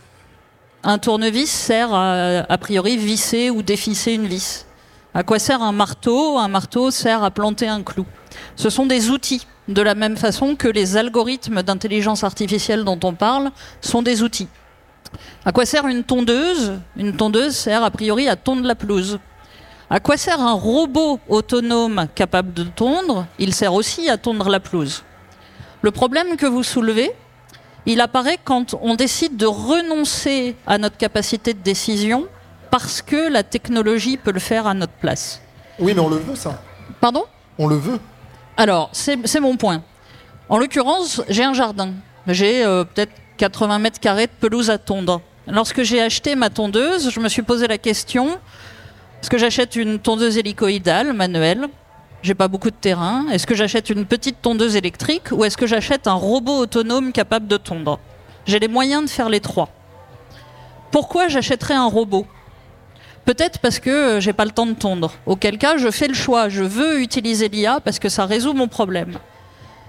[0.82, 4.64] Un tournevis sert à, a priori visser ou défisser une vis.
[5.14, 6.38] À quoi sert un marteau?
[6.38, 8.06] Un marteau sert à planter un clou.
[8.56, 13.12] Ce sont des outils, de la même façon que les algorithmes d'intelligence artificielle dont on
[13.12, 13.50] parle
[13.82, 14.48] sont des outils.
[15.44, 16.78] À quoi sert une tondeuse?
[16.96, 19.18] Une tondeuse sert a priori à tondre la pelouse.
[19.90, 23.26] À quoi sert un robot autonome capable de tondre?
[23.38, 25.04] Il sert aussi à tondre la pelouse.
[25.82, 27.12] Le problème que vous soulevez,
[27.84, 32.26] il apparaît quand on décide de renoncer à notre capacité de décision
[32.72, 35.40] parce que la technologie peut le faire à notre place.
[35.78, 36.60] Oui, mais on le veut, ça.
[37.00, 37.24] Pardon?
[37.58, 38.00] On le veut.
[38.56, 39.82] Alors, c'est mon point.
[40.48, 41.92] En l'occurrence, j'ai un jardin.
[42.26, 45.20] J'ai euh, peut-être 80 mètres carrés de pelouse à tondre.
[45.46, 48.38] Lorsque j'ai acheté ma tondeuse, je me suis posé la question
[49.22, 51.68] est-ce que j'achète une tondeuse hélicoïdale manuelle?
[52.22, 53.28] J'ai pas beaucoup de terrain.
[53.30, 57.46] Est-ce que j'achète une petite tondeuse électrique ou est-ce que j'achète un robot autonome capable
[57.46, 58.00] de tondre?
[58.46, 59.68] J'ai les moyens de faire les trois.
[60.90, 62.26] Pourquoi j'achèterais un robot?
[63.24, 65.12] Peut-être parce que euh, j'ai pas le temps de tondre.
[65.26, 66.48] Auquel cas, je fais le choix.
[66.48, 69.18] Je veux utiliser l'IA parce que ça résout mon problème.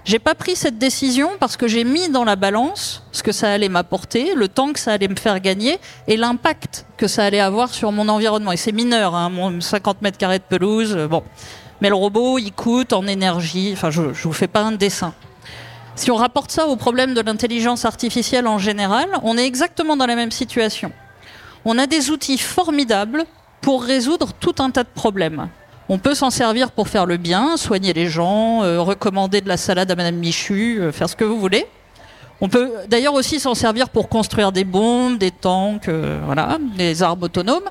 [0.04, 3.50] J'ai pas pris cette décision parce que j'ai mis dans la balance ce que ça
[3.50, 7.40] allait m'apporter, le temps que ça allait me faire gagner et l'impact que ça allait
[7.40, 8.52] avoir sur mon environnement.
[8.52, 11.22] Et c'est mineur, hein, mon 50 mètres carrés de pelouse, euh, bon.
[11.80, 13.70] Mais le robot, il coûte en énergie.
[13.72, 15.14] Enfin, je, je vous fais pas un dessin.
[15.96, 20.06] Si on rapporte ça au problème de l'intelligence artificielle en général, on est exactement dans
[20.06, 20.92] la même situation.
[21.64, 23.24] On a des outils formidables
[23.60, 25.48] pour résoudre tout un tas de problèmes.
[25.88, 29.56] On peut s'en servir pour faire le bien, soigner les gens, euh, recommander de la
[29.56, 31.66] salade à Madame Michu, euh, faire ce que vous voulez.
[32.40, 37.02] On peut d'ailleurs aussi s'en servir pour construire des bombes, des tanks, euh, voilà, des
[37.02, 37.70] armes autonomes.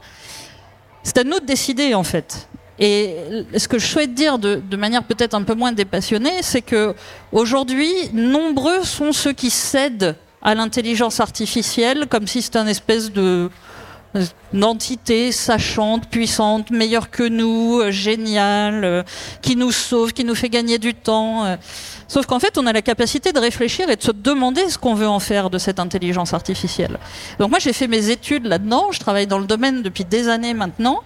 [1.04, 2.48] C'est à nous de décider en fait.
[2.80, 3.16] Et
[3.56, 6.96] ce que je souhaite dire de, manière peut-être un peu moins dépassionnée, c'est que
[7.32, 13.52] aujourd'hui, nombreux sont ceux qui cèdent à l'intelligence artificielle comme si c'était une espèce de
[14.54, 19.04] d'entité sachante, puissante, meilleure que nous, euh, géniale, euh,
[19.42, 21.46] qui nous sauve, qui nous fait gagner du temps.
[21.46, 21.56] euh.
[22.08, 24.94] Sauf qu'en fait, on a la capacité de réfléchir et de se demander ce qu'on
[24.94, 27.00] veut en faire de cette intelligence artificielle.
[27.40, 30.54] Donc moi, j'ai fait mes études là-dedans, je travaille dans le domaine depuis des années
[30.54, 31.00] maintenant.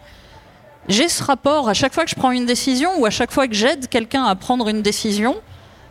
[0.90, 3.48] J'ai ce rapport à chaque fois que je prends une décision ou à chaque fois
[3.48, 5.36] que j'aide quelqu'un à prendre une décision.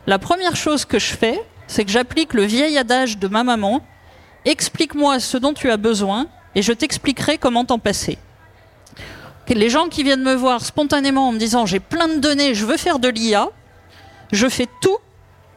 [0.06, 3.82] La première chose que je fais, c'est que j'applique le vieil adage de ma maman
[4.44, 6.26] explique-moi ce dont tu as besoin
[6.56, 8.18] et je t'expliquerai comment t'en passer.
[9.48, 12.66] Les gens qui viennent me voir spontanément en me disant j'ai plein de données, je
[12.66, 13.50] veux faire de l'IA,
[14.32, 14.96] je fais tout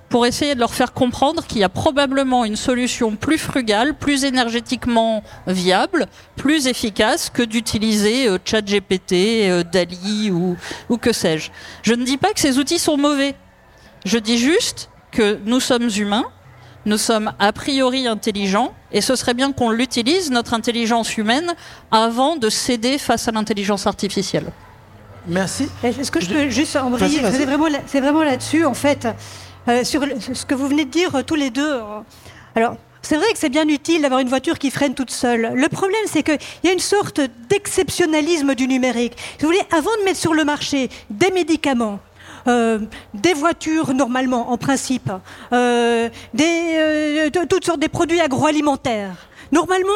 [0.09, 4.25] pour essayer de leur faire comprendre qu'il y a probablement une solution plus frugale, plus
[4.25, 10.57] énergétiquement viable, plus efficace que d'utiliser euh, ChatGPT, euh, Dali ou,
[10.89, 11.51] ou que sais-je.
[11.83, 13.35] Je ne dis pas que ces outils sont mauvais.
[14.05, 16.25] Je dis juste que nous sommes humains,
[16.85, 21.53] nous sommes a priori intelligents, et ce serait bien qu'on l'utilise, notre intelligence humaine,
[21.91, 24.45] avant de céder face à l'intelligence artificielle.
[25.27, 25.67] Merci.
[25.83, 27.19] Est-ce que je peux juste embrayer.
[27.31, 29.07] C'est vraiment, là- c'est vraiment là-dessus, en fait,
[29.67, 31.73] euh, sur le- ce que vous venez de dire euh, tous les deux.
[31.75, 31.99] euh.
[32.55, 35.51] Alors, c'est vrai que c'est bien utile d'avoir une voiture qui freine toute seule.
[35.55, 39.13] Le problème, c'est qu'il y a une sorte d'exceptionnalisme du numérique.
[39.37, 41.99] Si vous voulez, avant de mettre sur le marché des médicaments,
[42.47, 42.79] euh,
[43.13, 45.11] des voitures normalement, en principe,
[45.53, 49.15] euh, euh, toutes sortes de produits agroalimentaires.
[49.51, 49.89] Normalement,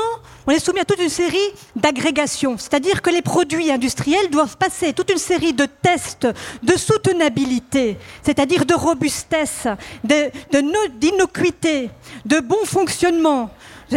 [0.47, 1.37] on est soumis à toute une série
[1.75, 6.27] d'agrégations, c'est-à-dire que les produits industriels doivent passer toute une série de tests
[6.63, 9.67] de soutenabilité, c'est-à-dire de robustesse,
[10.03, 11.91] de- de d'innocuité,
[12.25, 13.51] de, bon fonctionnement.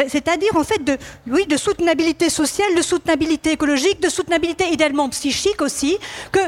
[0.08, 5.62] C'est-à-dire en fait de, oui, de soutenabilité sociale, de soutenabilité écologique, de soutenabilité idéalement psychique
[5.62, 5.96] aussi,
[6.32, 6.40] que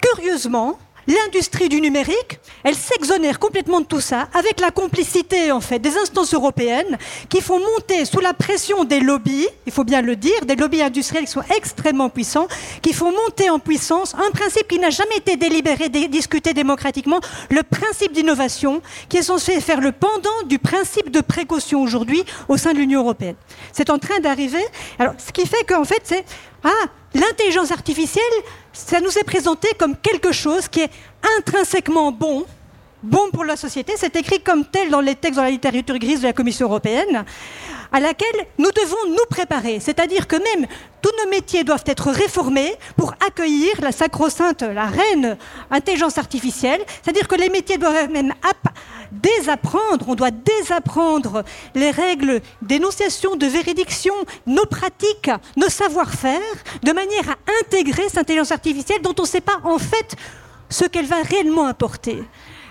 [0.00, 0.78] curieusement,
[1.10, 5.96] l'industrie du numérique, elle s'exonère complètement de tout ça, avec la complicité en fait des
[5.96, 10.44] instances européennes qui font monter sous la pression des lobbies, il faut bien le dire,
[10.46, 12.48] des lobbies industriels qui sont extrêmement puissants,
[12.82, 17.20] qui font monter en puissance un principe qui n'a jamais été délibéré, dé- discuté démocratiquement,
[17.50, 22.56] le principe d'innovation, qui est censé faire le pendant du principe de précaution aujourd'hui au
[22.56, 23.36] sein de l'Union européenne.
[23.72, 24.64] C'est en train d'arriver.
[24.98, 26.24] Alors, ce qui fait qu'en fait, c'est
[26.62, 26.68] ah,
[27.14, 28.22] l'intelligence artificielle,
[28.72, 30.90] ça nous est présenté comme quelque chose qui est
[31.38, 32.44] intrinsèquement bon,
[33.02, 33.94] bon pour la société.
[33.96, 37.24] C'est écrit comme tel dans les textes, dans la littérature grise de la Commission européenne,
[37.92, 39.80] à laquelle nous devons nous préparer.
[39.80, 40.66] C'est-à-dire que même
[41.02, 45.36] tous nos métiers doivent être réformés pour accueillir la sacro-sainte, la reine
[45.70, 46.80] intelligence artificielle.
[47.02, 48.32] C'est-à-dire que les métiers doivent même
[49.12, 51.44] désapprendre, on doit désapprendre
[51.74, 54.14] les règles d'énonciation, de véridiction,
[54.46, 56.40] nos pratiques, nos savoir-faire,
[56.82, 60.16] de manière à intégrer cette intelligence artificielle dont on ne sait pas en fait
[60.68, 62.22] ce qu'elle va réellement apporter.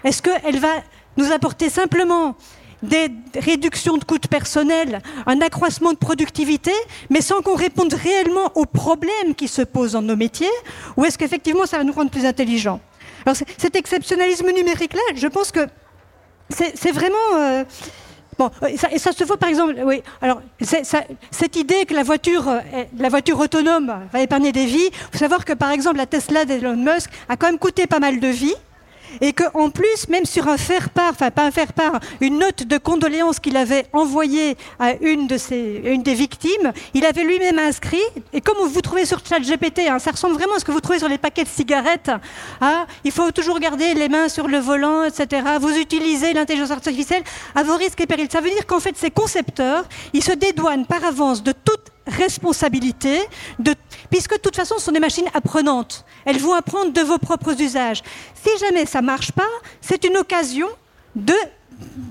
[0.04, 0.76] Est-ce qu'elle va
[1.18, 2.36] nous apporter simplement
[2.82, 6.72] des réductions de coûts personnels, un accroissement de productivité,
[7.10, 10.48] mais sans qu'on réponde réellement aux problèmes qui se posent dans nos métiers,
[10.96, 12.80] ou est-ce qu'effectivement ça va nous rendre plus intelligents?
[13.26, 15.68] Alors cet exceptionnalisme numérique-là, je pense que
[16.50, 17.16] c'est vraiment...
[17.36, 17.64] euh,
[18.40, 20.02] Bon, euh, ça, se voit par exemple, oui.
[20.22, 25.12] Alors, cette idée que la voiture, euh, la voiture autonome va épargner des vies, il
[25.12, 28.22] faut savoir que par exemple la Tesla d'Elon Musk a quand même coûté pas mal
[28.22, 28.56] de vies.
[29.22, 33.40] Et qu'en plus, même sur un faire-part, enfin pas un faire-part, une note de condoléances
[33.40, 38.02] qu'il avait envoyée à une, de ses, une des victimes, il avait lui-même inscrit,
[38.34, 41.00] et comme vous trouvez sur ChatGPT, hein, ça ressemble vraiment à ce que vous trouvez
[41.00, 42.12] sur les paquets de cigarettes,
[42.62, 45.44] hein, il faut toujours garder les mains sur le volant, etc.
[45.60, 47.24] Vous utilisez l'intelligence artificielle
[47.56, 48.30] à vos risques et périls.
[48.32, 53.20] Ça veut dire qu'en fait, ces concepteurs, ils se dédouanent par avance de toute responsabilité,
[53.60, 53.74] de,
[54.10, 56.06] puisque de toute façon, ce sont des machines apprenantes.
[56.26, 58.02] Elles vont apprendre de vos propres usages.
[58.36, 59.50] Si jamais ça marche pas,
[59.82, 60.68] c'est une occasion
[61.16, 61.34] de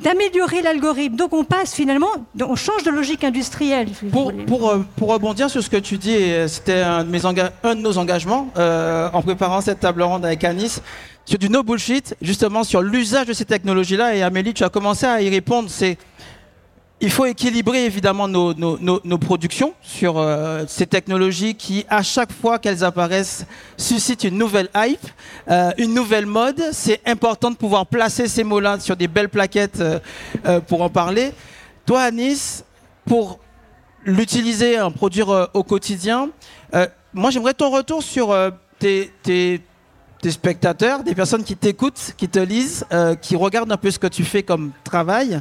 [0.03, 1.17] d'améliorer l'algorithme.
[1.17, 2.09] Donc on passe finalement,
[2.41, 3.89] on change de logique industrielle.
[4.11, 4.31] Pour,
[4.71, 7.81] euh, pour rebondir sur ce que tu dis, euh, c'était un, de mes un de
[7.81, 10.81] nos engagements euh, en préparant cette table ronde avec Anis,
[11.25, 14.17] sur du no bullshit, justement sur l'usage de ces technologies-là.
[14.17, 15.69] Et Amélie, tu as commencé à y répondre.
[15.69, 15.99] C'est
[17.01, 22.59] il faut équilibrer évidemment nos, nos- productions sur euh, ces technologies qui, à chaque fois
[22.59, 25.07] qu'elles apparaissent, suscitent une nouvelle hype,
[25.49, 26.61] euh, une nouvelle mode.
[26.73, 31.33] C'est important de pouvoir placer ces mots-là sur des belles plaquettes euh, pour en parler.
[31.87, 32.65] Toi, Anis,
[33.05, 33.39] pour
[34.05, 36.31] l'utiliser, en produire au quotidien,
[37.15, 38.37] moi, j'aimerais ton retour sur
[38.79, 39.11] tes,
[40.29, 42.85] spectateurs, des personnes qui t'écoutent, qui te lisent,
[43.23, 45.41] qui regardent un peu ce que tu fais comme travail.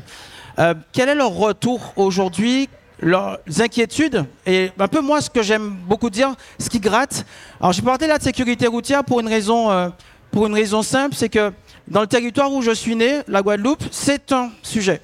[0.59, 2.67] Euh, quel est leur retour aujourd'hui
[2.99, 7.27] leurs inquiétudes et un peu moi ce que j'aime beaucoup dire ce qui gratte
[7.59, 9.89] alors j'ai parlé là de sécurité routière pour une raison euh,
[10.31, 11.53] pour une raison simple c'est que
[11.87, 14.99] dans le territoire où je suis né la Guadeloupe c'est un sujet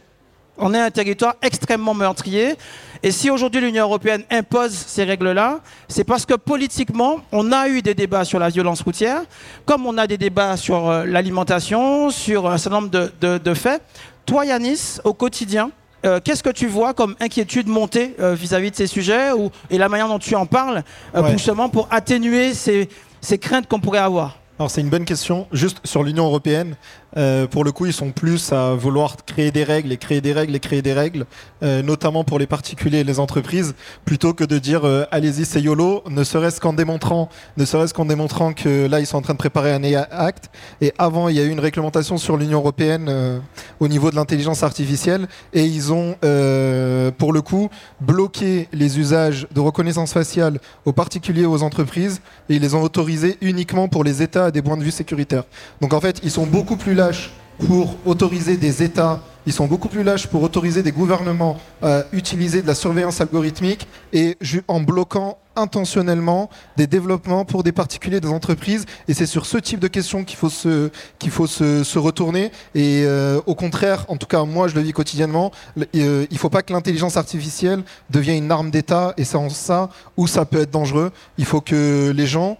[0.58, 2.56] on est un territoire extrêmement meurtrier.
[3.02, 7.82] Et si aujourd'hui l'Union européenne impose ces règles-là, c'est parce que politiquement, on a eu
[7.82, 9.24] des débats sur la violence routière,
[9.66, 13.82] comme on a des débats sur euh, l'alimentation, sur un certain nombre de, faits.
[14.26, 15.72] Toi, Yanis, au quotidien,
[16.06, 19.78] euh, qu'est-ce que tu vois comme inquiétude monter euh, vis-à-vis de ces sujets ou, et
[19.78, 20.84] la manière dont tu en parles,
[21.16, 21.32] euh, Ouais.
[21.32, 22.90] justement pour atténuer ces,
[23.22, 24.38] ces craintes qu'on pourrait avoir?
[24.60, 25.48] Alors c'est une bonne question.
[25.52, 26.76] Juste sur l'Union européenne,
[27.18, 30.34] euh, pour le coup, ils sont plus à vouloir créer des règles et créer des
[30.34, 31.26] règles et créer des règles,
[31.62, 35.62] euh, notamment pour les particuliers et les entreprises, plutôt que de dire euh, allez-y c'est
[35.62, 39.34] YOLO, ne serait-ce qu'en démontrant, ne serait-ce qu'en démontrant que là ils sont en train
[39.34, 40.50] de préparer un AI Act.
[40.82, 43.42] Et avant, il y a eu une réglementation sur l'Union européenne
[43.80, 46.16] au niveau de l'intelligence artificielle et ils ont,
[47.18, 47.70] pour le coup,
[48.02, 52.82] bloqué les usages de reconnaissance faciale aux particuliers et aux entreprises et ils les ont
[52.82, 55.44] autorisés uniquement pour les États à des points de vue sécuritaires.
[55.82, 56.94] Donc en fait, ils sont beaucoup plus
[57.60, 62.62] pour autoriser des États, ils sont beaucoup plus lâches pour autoriser des gouvernements à utiliser
[62.62, 64.38] de la surveillance algorithmique et
[64.68, 68.86] en bloquant intentionnellement des développements pour des particuliers, des entreprises.
[69.08, 70.90] Et c'est sur ce type de questions qu'il faut se,
[71.20, 72.52] qu'il faut se, retourner.
[72.74, 76.40] Et euh, au contraire, en tout cas moi je le vis quotidiennement, euh, il ne
[76.40, 79.14] faut pas que l'intelligence artificielle devienne une arme d'État.
[79.18, 81.12] Et c'est en ça où ça peut être dangereux.
[81.38, 82.58] Il faut que les gens,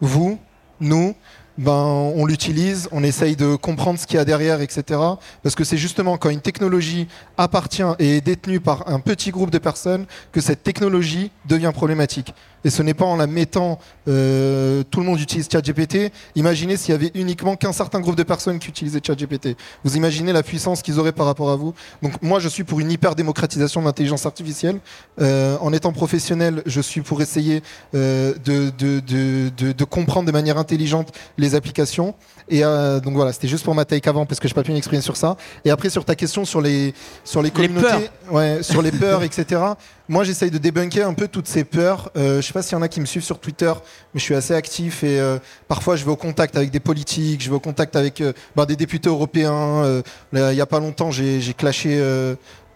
[0.00, 0.38] vous,
[0.80, 1.14] nous,
[1.60, 1.72] ben,
[2.16, 4.98] on l'utilise, on essaye de comprendre ce qu'il y a derrière, etc.
[5.42, 9.50] Parce que c'est justement quand une technologie appartient et est détenue par un petit groupe
[9.50, 12.32] de personnes que cette technologie devient problématique.
[12.64, 16.12] Et ce n'est pas en la mettant, euh, tout le monde utilise ChatGPT.
[16.34, 19.56] Imaginez s'il y avait uniquement qu'un certain groupe de personnes qui utilisaient ChatGPT.
[19.84, 21.74] Vous imaginez la puissance qu'ils auraient par rapport à vous.
[22.02, 24.78] Donc moi, je suis pour une hyper démocratisation de l'intelligence artificielle.
[25.20, 27.62] Euh, en étant professionnel, je suis pour essayer
[27.94, 32.14] euh, de, de, comprendre de manière intelligente les applications.
[32.48, 34.62] Et euh, donc voilà, c'était juste pour ma take avant parce que je n'ai pas
[34.62, 35.36] pu m'exprimer sur ça.
[35.64, 39.60] Et après sur ta question sur les sur les communautés, ouais, sur les peurs, etc.
[40.10, 42.10] Moi, j'essaye de débunker un peu toutes ces peurs.
[42.16, 43.72] Euh, je sais pas s'il y en a qui me suivent sur Twitter,
[44.12, 47.40] mais je suis assez actif et euh, parfois je vais au contact avec des politiques,
[47.44, 50.02] je vais au contact avec euh, bah, des députés européens.
[50.32, 52.02] Il y a pas longtemps, j'ai j'ai clashé.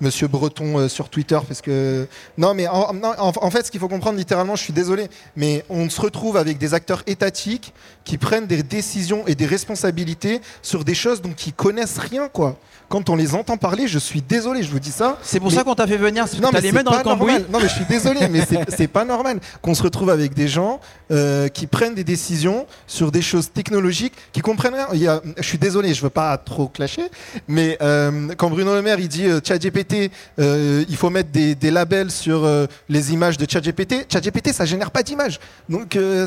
[0.04, 2.06] Monsieur Breton euh, sur Twitter parce que
[2.38, 5.08] non mais en, non, en- en fait ce qu'il faut comprendre littéralement je suis désolé
[5.36, 7.72] mais on se retrouve avec des acteurs étatiques
[8.04, 12.56] qui prennent des décisions et des responsabilités sur des choses dont ils connaissent rien quoi
[12.90, 15.56] quand on les entend parler je suis désolé je vous dis ça C'est pour Mais-
[15.56, 17.32] ça qu'on t'a fait venir, non, mais les mains dans pas le cambouis.
[17.32, 17.46] normal.
[17.50, 20.48] Non, mais je suis désolé, mais c'est- c'est pas normal qu'on se retrouve avec des
[20.48, 24.88] gens euh, qui prennent des décisions sur des choses technologiques, qui comprennent rien.
[24.92, 27.06] Il y a, je suis désolé, je veux pas trop clasher,
[27.48, 29.93] mais euh, quand Bruno Le Maire il dit euh, ChatGPT,
[30.38, 34.06] euh, il faut mettre des, labels sur euh, les images de ChatGPT.
[34.12, 35.40] ChatGPT, ça génère pas d'images.
[35.68, 36.26] Donc, euh,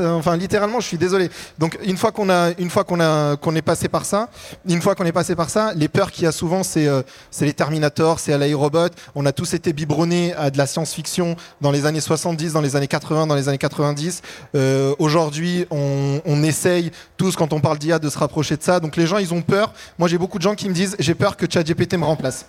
[0.00, 1.30] enfin, littéralement, je suis désolé.
[1.58, 4.30] Donc, une fois qu'on a, une fois qu'on a, qu'on est passé par ça,
[4.68, 6.88] une fois qu'on est passé par ça, les peurs qu'il y a souvent, c'est,
[7.30, 8.88] c'est les Terminators, c'est LA Robot.
[9.14, 12.76] On a tous été biberonnés à de la science-fiction dans les années 70, dans les
[12.76, 14.22] années 80, dans les années 90.
[14.54, 18.80] Euh, aujourd'hui, on, on essaye tous, quand on parle d'IA, de se rapprocher de ça.
[18.80, 19.72] Donc, les gens, ils ont peur.
[19.98, 22.46] Moi, j'ai beaucoup de gens qui me disent, j'ai peur que ChatGPT me remplace.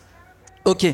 [0.68, 0.86] Ok.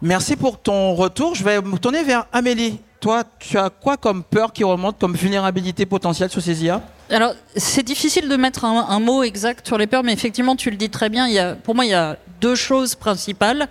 [0.00, 1.34] Merci pour ton retour.
[1.34, 2.78] Je vais me tourner vers Amélie.
[3.00, 7.34] Toi, tu as quoi comme peur qui remonte, comme vulnérabilité potentielle sur ces IA Alors,
[7.54, 10.88] c'est difficile de mettre un, mot exact sur les peurs, mais effectivement, tu le dis
[10.88, 11.54] très bien.
[11.64, 13.68] Pour moi, il y a deux choses principales.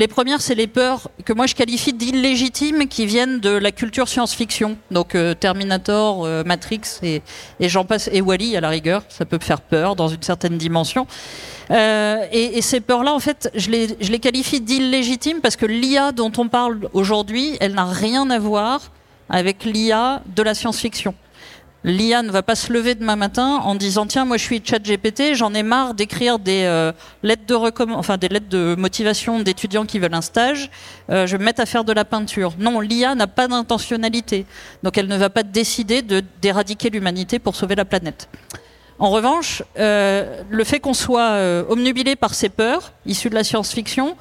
[0.00, 4.08] Les premières, c'est les peurs que moi je qualifie d'illégitimes qui viennent de la culture
[4.08, 4.78] science-fiction.
[4.90, 7.20] Donc euh, Terminator, euh, Matrix et,
[7.60, 11.06] j'en passe, et Wally à la rigueur, ça peut faire peur dans une certaine dimension.
[11.70, 16.12] Euh, et, ces peurs-là, en fait, je les, je les qualifie d'illégitimes parce que l'IA
[16.12, 18.92] dont on parle aujourd'hui, elle n'a rien à voir
[19.28, 21.14] avec l'IA de la science-fiction.
[21.82, 25.34] L'IA ne va pas se lever demain matin en disant tiens moi je suis ChatGPT,
[25.34, 30.70] j'en ai marre d'écrire des euh, des lettres de motivation d'étudiants qui veulent un stage,
[31.08, 32.52] euh, je vais me mettre à faire de la peinture.
[32.58, 34.44] Non, l'IA n'a pas d'intentionnalité,
[34.82, 38.28] donc elle ne va pas décider de d'éradiquer l'humanité pour sauver la planète.
[38.98, 44.16] En revanche, euh, le fait qu'on soit omnubilé par ces peurs issues de la science-fiction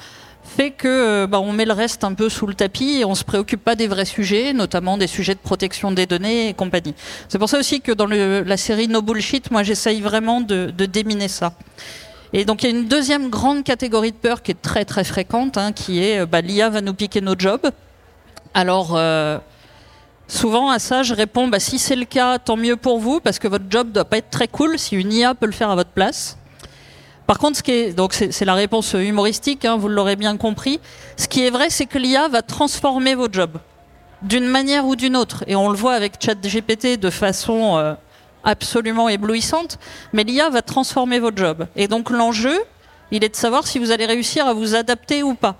[0.49, 3.15] fait que euh, bah, on met le reste un peu sous le tapis et on
[3.15, 6.93] se préoccupe pas des vrais sujets, notamment des sujets de protection des données et compagnie.
[7.29, 10.85] C'est pour ça aussi que dans la série No Bullshit, moi j'essaye vraiment de, de
[10.85, 11.53] déminer ça.
[12.33, 15.03] Et donc il y a une deuxième grande catégorie de peur qui est très très
[15.03, 17.71] fréquente, hein, qui est euh, bah, l'IA va nous piquer nos jobs.
[18.53, 19.37] Alors euh,
[20.29, 23.39] Souvent à ça, je réponds bah, si c'est le cas, tant mieux pour vous, parce
[23.39, 25.75] que votre job doit pas être très cool si une IA peut le faire à
[25.75, 26.37] votre place.
[27.29, 30.79] Par contre, ce qui est, donc c'est la réponse humoristique, hein, vous l'aurez bien compris.
[31.15, 33.59] Ce qui est vrai, c'est que l'IA va transformer vos jobs
[34.23, 37.93] d'une manière ou d'une autre, et on le voit avec ChatGPT de façon euh,
[38.43, 39.77] absolument éblouissante.
[40.11, 42.57] Mais l'IA va transformer votre job, et donc l'enjeu,
[43.11, 45.55] il est de savoir si vous allez réussir à vous adapter ou pas.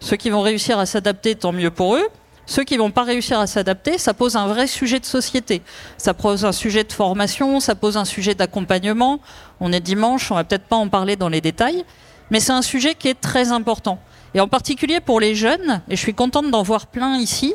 [0.00, 2.08] Ceux qui vont réussir à s'adapter, tant mieux pour eux.
[2.46, 5.62] Ceux qui vont pas réussir à s'adapter, ça pose un vrai sujet de société.
[5.96, 9.20] Ça pose un sujet de formation, ça pose un sujet d'accompagnement.
[9.60, 11.84] On est dimanche, on va peut-être pas en parler dans les détails,
[12.30, 13.98] mais c'est un sujet qui est très important.
[14.34, 17.54] Et en particulier pour les jeunes, et je suis contente d'en voir plein ici,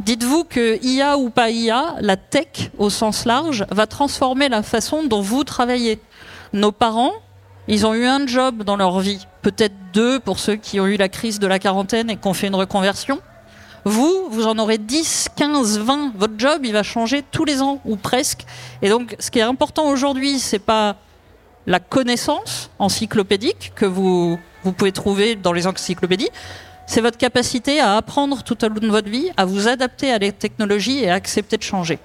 [0.00, 5.04] dites-vous que IA ou pas IA, la tech au sens large va transformer la façon
[5.04, 6.00] dont vous travaillez.
[6.52, 7.12] Nos parents,
[7.66, 10.96] ils ont eu un job dans leur vie, peut-être deux pour ceux qui ont eu
[10.96, 13.20] la crise de la quarantaine et qui ont fait une reconversion.
[13.84, 16.12] Vous, vous en aurez 10, 15, 20.
[16.16, 18.44] Votre job, il va changer tous les ans ou presque.
[18.82, 20.96] Et donc, ce qui est important aujourd'hui, c'est pas
[21.66, 26.30] la connaissance encyclopédique que vous, vous pouvez trouver dans les encyclopédies,
[26.86, 30.18] c'est votre capacité à apprendre tout au long de votre vie, à vous adapter à
[30.18, 31.98] les technologies et à accepter de changer.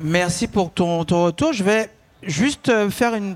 [0.00, 1.52] Merci pour ton, retour.
[1.52, 1.90] Je vais
[2.22, 3.34] juste euh, faire une,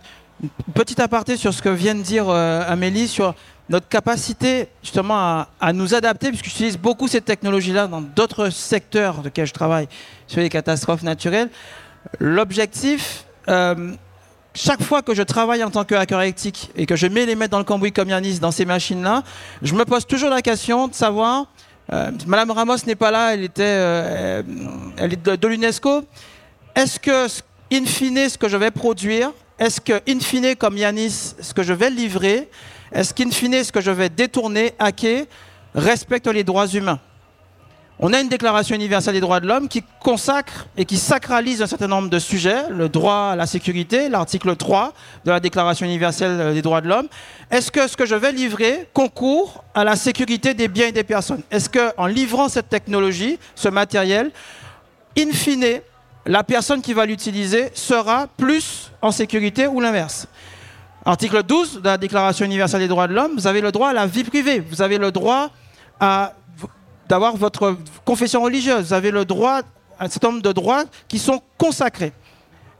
[0.73, 3.35] petite aparté sur ce que vient de dire euh, Amélie sur
[3.69, 9.25] notre capacité justement à, nous adapter, puisque j'utilise beaucoup cette technologie-là dans d'autres secteurs de
[9.25, 9.89] lesquels je travaille,
[10.27, 11.51] sur les catastrophes naturelles.
[12.19, 13.93] L'objectif, euh,
[14.55, 17.53] chaque fois que je travaille en tant que hacker et que je mets les mettre
[17.53, 19.23] dans le cambouis comme Yanis dans ces machines-là,
[19.63, 21.47] je me pose toujours la question de savoir,
[21.93, 24.43] euh, Madame Ramos n'est pas là, elle, était, euh,
[24.97, 26.05] elle est de, de l'UNESCO,
[26.75, 27.27] est-ce que,
[27.73, 31.63] in fine, ce que je vais produire, est-ce que, in fine, comme Yanis, ce que
[31.63, 32.49] je vais livrer,
[32.93, 35.27] est-ce qu'in fine, ce que je vais détourner, hacker,
[35.75, 37.01] respecte les droits humains?
[38.01, 41.67] On a une déclaration universelle des droits de l'homme qui consacre et qui sacralise un
[41.67, 44.93] certain nombre de sujets, le droit à la sécurité, l'article 3
[45.25, 47.09] de la déclaration universelle des droits de l'homme.
[47.51, 51.03] Est-ce que ce que je vais livrer concourt à la sécurité des biens et des
[51.03, 51.43] personnes?
[51.51, 54.31] Est-ce qu'en livrant cette technologie, ce matériel,
[55.19, 55.81] in fine,
[56.25, 60.29] la personne qui va l'utiliser sera plus en sécurité ou l'inverse?
[61.05, 63.93] Article 12 de la Déclaration universelle des droits de l'homme, vous avez le droit à
[63.93, 65.51] la vie privée, vous avez le droit
[67.09, 69.61] d'avoir votre confession religieuse, vous avez le droit
[69.99, 72.13] à un certain nombre de droits qui sont consacrés.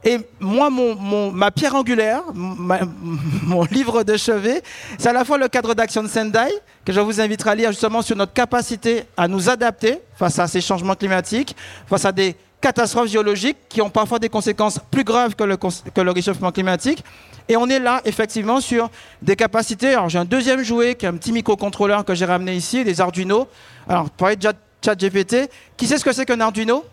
[0.03, 4.61] Et moi, mon, ma pierre angulaire, mon livre de chevet,
[4.97, 6.53] c'est à la fois le cadre d'action de Sendai,
[6.85, 10.47] que je vous inviterai à lire justement sur notre capacité à nous adapter face à
[10.47, 11.53] ces changements climatiques,
[11.87, 16.51] face à des catastrophes géologiques qui ont parfois des conséquences plus graves que le, réchauffement
[16.51, 17.03] climatique.
[17.47, 18.89] Et on est là, effectivement, sur
[19.21, 19.89] des capacités.
[19.89, 23.01] Alors, j'ai un deuxième jouet qui est un petit microcontrôleur que j'ai ramené ici, des
[23.01, 23.47] Arduino.
[23.87, 24.49] Alors, parler de
[24.83, 26.85] chat GPT, qui sait ce que c'est qu'un Arduino?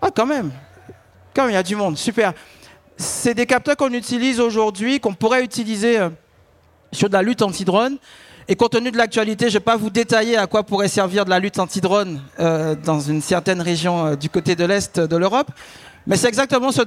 [0.00, 0.50] Ah, quand même.
[1.34, 1.98] Quand même, il y a du monde.
[1.98, 2.32] Super.
[2.96, 6.10] C'est des capteurs qu'on utilise aujourd'hui, qu'on pourrait utiliser euh,
[6.92, 7.98] sur de la lutte anti-drone.
[8.48, 11.24] Et compte tenu de l'actualité, je ne vais pas vous détailler à quoi pourrait servir
[11.24, 15.16] de la lutte anti-drone euh, dans une certaine région euh, du côté de l'Est de
[15.16, 15.48] l'Europe.
[16.06, 16.82] Mais c'est exactement ce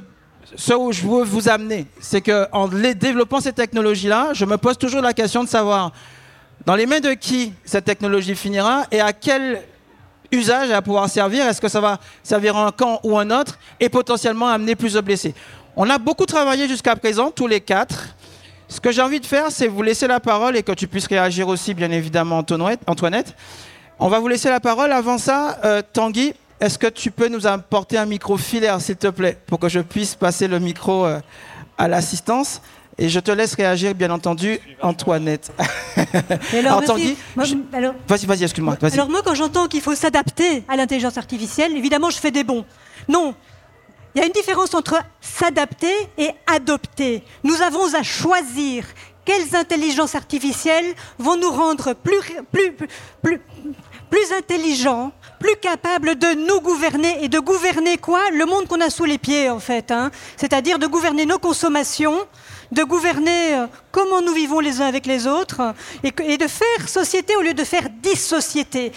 [0.55, 5.01] ce où je veux vous amener, c'est qu'en développant ces technologies-là, je me pose toujours
[5.01, 5.91] la question de savoir
[6.65, 9.61] dans les mains de qui cette technologie finira et à quel
[10.31, 11.45] usage elle va pouvoir servir?
[11.47, 13.57] Est-ce que ça va servir un camp ou un autre?
[13.79, 15.33] Et potentiellement amener plus de blessés
[15.75, 18.15] On a beaucoup travaillé jusqu'à présent, tous les quatre.
[18.67, 21.07] Ce que j'ai envie de faire, c'est vous laisser la parole et que tu puisses
[21.07, 22.43] réagir aussi, bien évidemment,
[22.87, 23.35] Antoinette.
[23.99, 24.91] On va vous laisser la parole.
[24.91, 29.07] Avant ça, euh, Tanguy, est-ce que tu peux nous apporter un micro filaire, s'il te
[29.07, 31.19] plaît, pour que je puisse passer le micro euh,
[31.77, 32.61] à l'assistance?
[32.97, 35.51] Et je te laisse réagir, bien entendu, Antoinette.
[36.53, 38.77] alors, vas-y, vas-y, excuse-moi.
[38.81, 42.63] alors moi, quand j'entends qu'il faut s'adapter à l'intelligence artificielle, évidemment, je fais des bons.
[43.09, 43.35] Non,
[44.15, 47.21] il y a une différence entre s'adapter et adopter.
[47.43, 48.85] Nous avons à choisir
[49.25, 52.73] quelles intelligences artificielles vont nous rendre plus, plus,
[53.21, 53.41] plus,
[54.09, 58.29] plus intelligents, plus capable de nous gouverner et de gouverner quoi?
[58.31, 59.91] Le monde qu'on a sous les pieds en fait.
[59.91, 60.11] Hein.
[60.37, 62.19] C'est-à-dire de gouverner nos consommations,
[62.71, 67.35] de gouverner euh, comment nous vivons les uns avec les autres et de faire société
[67.35, 68.91] au lieu de faire dissociété.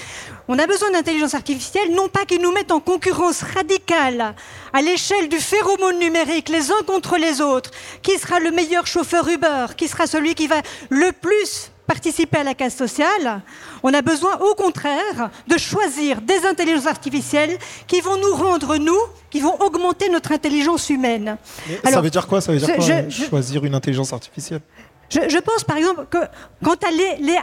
[0.50, 4.34] On a besoin d'intelligence artificielle, non pas qu'ils nous mettent en concurrence radicale
[4.72, 7.70] à l'échelle du phéromone numérique les uns contre les autres.
[8.02, 9.66] Qui sera le meilleur chauffeur Uber?
[9.76, 13.40] Qui sera celui qui va le plus participer à la casse sociale,
[13.82, 18.98] on a besoin au contraire de choisir des intelligences artificielles qui vont nous rendre, nous,
[19.30, 21.38] qui vont augmenter notre intelligence humaine.
[21.82, 22.42] ça veut dire quoi?
[22.42, 24.60] Ça veut dire quoi, choisir une intelligence artificielle?
[25.10, 26.18] Je, pense par exemple que
[26.62, 27.38] quant à les, les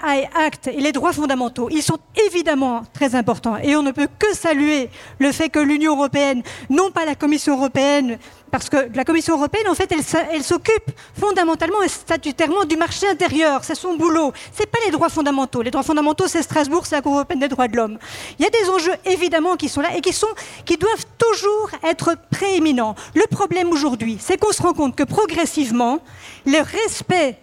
[0.72, 1.98] et les droits fondamentaux, ils sont
[2.28, 3.58] évidemment très importants.
[3.58, 4.90] Et on ne peut que saluer
[5.20, 8.20] le fait que l'Union européenne, non pas la Commission européenne,
[8.52, 13.64] parce que la Commission européenne, en fait, elle, s'occupe fondamentalement et statutairement du marché intérieur.
[13.64, 14.32] C'est son boulot.
[14.54, 15.62] C'est pas les droits fondamentaux.
[15.62, 17.98] Les droits fondamentaux, c'est Strasbourg, c'est la Cour européenne des droits de l'homme.
[18.40, 22.96] Il y a des enjeux évidemment qui sont là et qui doivent toujours être prééminents.
[23.14, 26.00] Le problème aujourd'hui, c'est qu'on se rend compte que progressivement,
[26.46, 27.38] le respect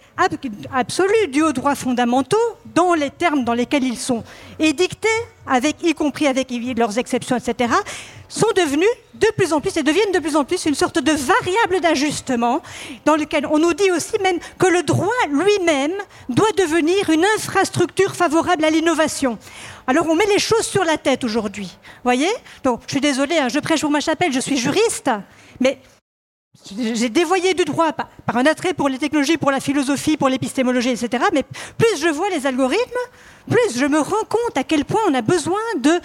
[0.73, 2.37] absolu dû aux droits fondamentaux,
[2.75, 4.23] dans les termes dans lesquels ils sont
[4.59, 5.09] édictés,
[5.47, 7.73] avec, y compris avec leurs exceptions, etc.,
[8.29, 11.13] sont devenus de plus en plus et deviennent de plus en plus une sorte de
[11.13, 12.63] variable d'ajustement
[13.05, 15.93] dans lequel on nous dit aussi même que le droit lui-même
[16.31, 19.39] doit devenir une infrastructure favorable à l'innovation.
[19.87, 21.77] Alors on met les choses sur la tête aujourd'hui.
[22.05, 22.31] Voyez?
[22.65, 25.11] Donc je suis désolée, hein, je prêche pour ma chapelle, je suis juriste,
[25.61, 25.79] mais
[26.79, 30.91] j'ai dévoyé du droit par, un attrait pour les technologies, pour la philosophie, pour l'épistémologie,
[30.91, 31.25] etc.
[31.33, 31.45] Mais
[31.79, 33.03] plus je vois les algorithmes,
[33.49, 36.01] plus je me rends compte à quel point on a besoin de,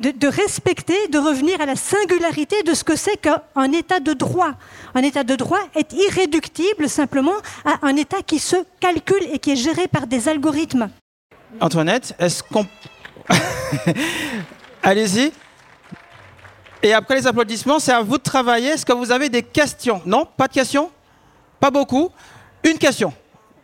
[0.00, 4.52] de, respecter, de revenir à la singularité de ce que c'est qu'un état de droit.
[4.94, 9.50] Un état de droit est irréductible simplement à un état qui se calcule et qui
[9.50, 10.90] est géré par des algorithmes.
[11.60, 12.66] Antoinette, est-ce qu'on...
[14.82, 15.32] Allez-y.
[16.82, 18.68] Et après les applaudissements, c'est à vous de travailler.
[18.68, 20.00] Est-ce que vous avez des questions?
[20.06, 20.26] Non?
[20.36, 20.90] Pas de questions?
[21.58, 22.10] Pas beaucoup?
[22.64, 23.12] Une question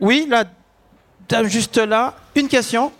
[0.00, 0.44] Oui, la
[1.28, 2.14] dame juste là.
[2.34, 2.92] Une question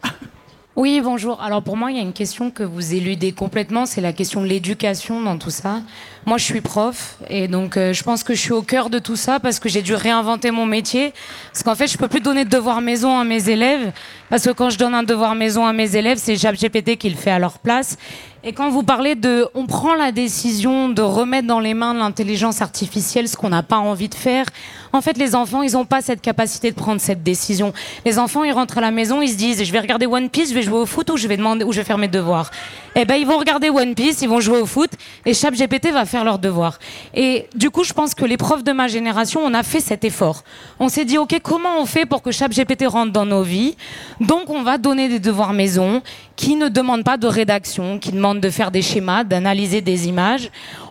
[0.76, 1.42] oui, bonjour.
[1.42, 4.42] Alors pour moi, il y a une question que vous éludez complètement, c'est la question
[4.42, 5.80] de l'éducation dans tout ça.
[6.24, 9.00] Moi, je suis prof et donc euh, je pense que je suis au cœur de
[9.00, 11.12] tout ça parce que j'ai dû réinventer mon métier.
[11.52, 13.90] Parce qu'en fait, je peux plus donner de devoir maison à mes élèves
[14.30, 17.16] parce que quand je donne un devoir maison à mes élèves, c'est GPT qui le
[17.16, 17.98] fait à leur place.
[18.44, 21.98] Et quand vous parlez de, on prend la décision de remettre dans les mains de
[21.98, 24.46] l'intelligence artificielle ce qu'on n'a pas envie de faire.
[24.92, 27.72] En fait, les enfants, ils n'ont pas cette capacité de prendre cette décision.
[28.04, 30.50] Les enfants, ils rentrent à la maison, ils se disent, je vais regarder One Piece,
[30.50, 32.50] je vais jouer au foot ou je vais demander, ou je vais faire mes devoirs.
[32.94, 34.90] Eh ben, ils vont regarder One Piece, ils vont jouer au foot,
[35.24, 36.78] et GPT va faire leurs devoirs.
[37.14, 40.04] Et du coup, je pense que les profs de ma génération, on a fait cet
[40.04, 40.42] effort.
[40.80, 43.76] On s'est dit, ok, comment on fait pour que GPT rentre dans nos vies?
[44.20, 46.02] Donc, on va donner des devoirs maison
[46.36, 50.50] qui ne demandent pas de rédaction, qui demandent de faire des schémas, d'analyser des images.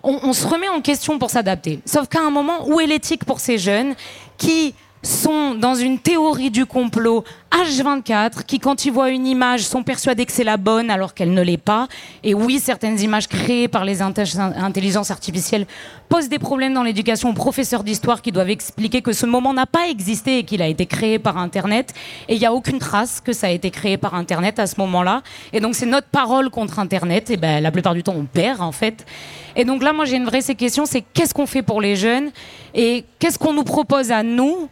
[0.09, 1.81] On, se remet en question pour s'adapter.
[1.85, 3.93] Sauf qu'à un moment, où est l'éthique pour ces jeunes
[4.37, 4.73] qui
[5.07, 10.25] sont dans une théorie du complot H24 qui, quand ils voient une image, sont persuadés
[10.25, 11.87] que c'est la bonne alors qu'elle ne l'est pas.
[12.23, 15.65] Et oui, certaines images créées par les intelligences artificielles
[16.09, 19.65] posent des problèmes dans l'éducation aux professeurs d'histoire qui doivent expliquer que ce moment n'a
[19.65, 21.93] pas existé et qu'il a été créé par Internet.
[22.27, 24.75] Et il n'y a aucune trace que ça a été créé par Internet à ce
[24.79, 25.23] moment-là.
[25.53, 27.29] Et donc, c'est notre parole contre Internet.
[27.29, 29.05] Et ben, la plupart du temps, on perd, en fait.
[29.55, 32.29] Et donc là, moi, j'ai une vraie question, c'est qu'est-ce qu'on fait pour les jeunes
[32.75, 34.69] et qu'est-ce qu'on nous propose à nous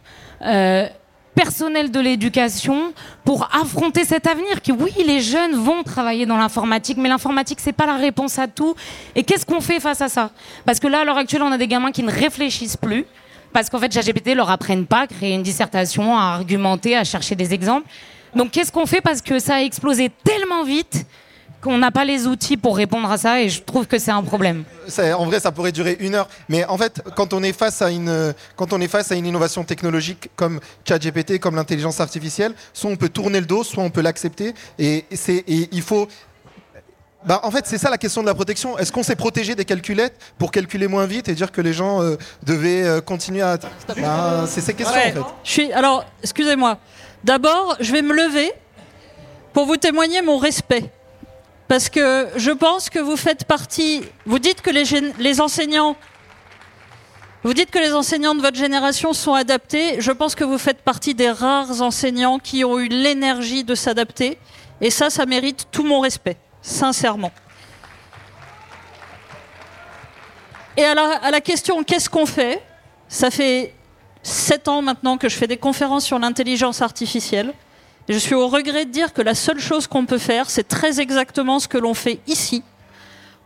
[1.34, 6.96] personnel de l'éducation pour affronter cet avenir que oui les jeunes vont travailler dans l'informatique
[6.96, 8.74] mais l'informatique c'est pas la réponse à tout.
[9.14, 10.30] Et qu'est-ce qu'on fait face à ça?
[10.64, 13.04] Parce que là à l'heure actuelle on a des gamins qui ne réfléchissent plus
[13.52, 17.34] parce qu'en fait ChatGPT leur apprennent pas à créer une dissertation à argumenter à chercher
[17.34, 17.86] des exemples.
[18.34, 19.00] Donc qu'est-ce qu'on fait?
[19.00, 21.06] Parce que ça a explosé tellement vite
[21.60, 24.22] qu'on n'a pas les outils pour répondre à ça et je trouve que c'est un
[24.22, 24.64] problème.
[25.16, 26.28] En vrai, ça pourrait durer une heure.
[26.48, 29.26] Mais en fait, quand on est face à une, quand on est face à une
[29.26, 33.90] innovation technologique comme ChatGPT, comme l'intelligence artificielle, soit on peut tourner le dos, soit on
[33.90, 34.54] peut l'accepter.
[34.78, 36.08] Et, et il faut
[37.26, 38.78] bah, en fait, c'est ça la question de la protection.
[38.78, 42.00] Est-ce qu'on s'est protégé des calculettes pour calculer moins vite et dire que les gens
[42.00, 43.58] euh, devaient euh, continuer à.
[44.00, 45.20] Bah, c'est ces questions, en fait.
[45.42, 45.72] Je suis...
[45.72, 46.78] Alors, excusez-moi.
[47.24, 48.52] D'abord, je vais me lever
[49.52, 50.88] pour vous témoigner mon respect
[51.68, 54.02] parce que je pense que vous faites partie.
[54.24, 55.96] Vous dites que les, enseignants.
[57.42, 60.00] Vous dites que les enseignants de votre génération sont adaptés.
[60.00, 64.38] Je pense que vous faites partie des rares enseignants qui ont eu l'énergie de s'adapter.
[64.80, 67.32] Et ça, ça mérite tout mon respect, sincèrement.
[70.76, 72.62] Et à la question qu'est-ce qu'on fait?
[73.08, 73.72] Ça fait
[74.22, 77.54] sept ans maintenant que je fais des conférences sur l'intelligence artificielle.
[78.08, 81.00] Je suis au regret de dire que la seule chose qu'on peut faire, c'est très
[81.00, 82.62] exactement ce que l'on fait ici.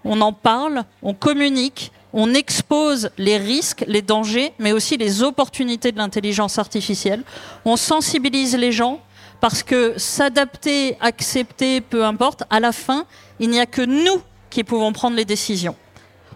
[0.05, 5.93] On en parle, on communique, on expose les risques, les dangers, mais aussi les opportunités
[5.93, 7.23] de l'intelligence artificielle.
[7.65, 9.01] On sensibilise les gens
[9.41, 13.07] parce que s'adapter, accepter, peu importe, à la fin,
[13.39, 15.77] il n'y a que nous qui pouvons prendre les décisions.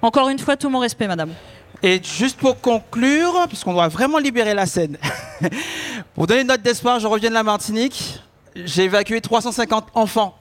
[0.00, 1.34] Encore une fois, tout mon respect, madame.
[1.82, 4.96] Et juste pour conclure, puisqu'on doit vraiment libérer la scène,
[6.14, 8.20] pour donner une note d'espoir, je reviens de la Martinique.
[8.54, 10.38] J'ai évacué 350 enfants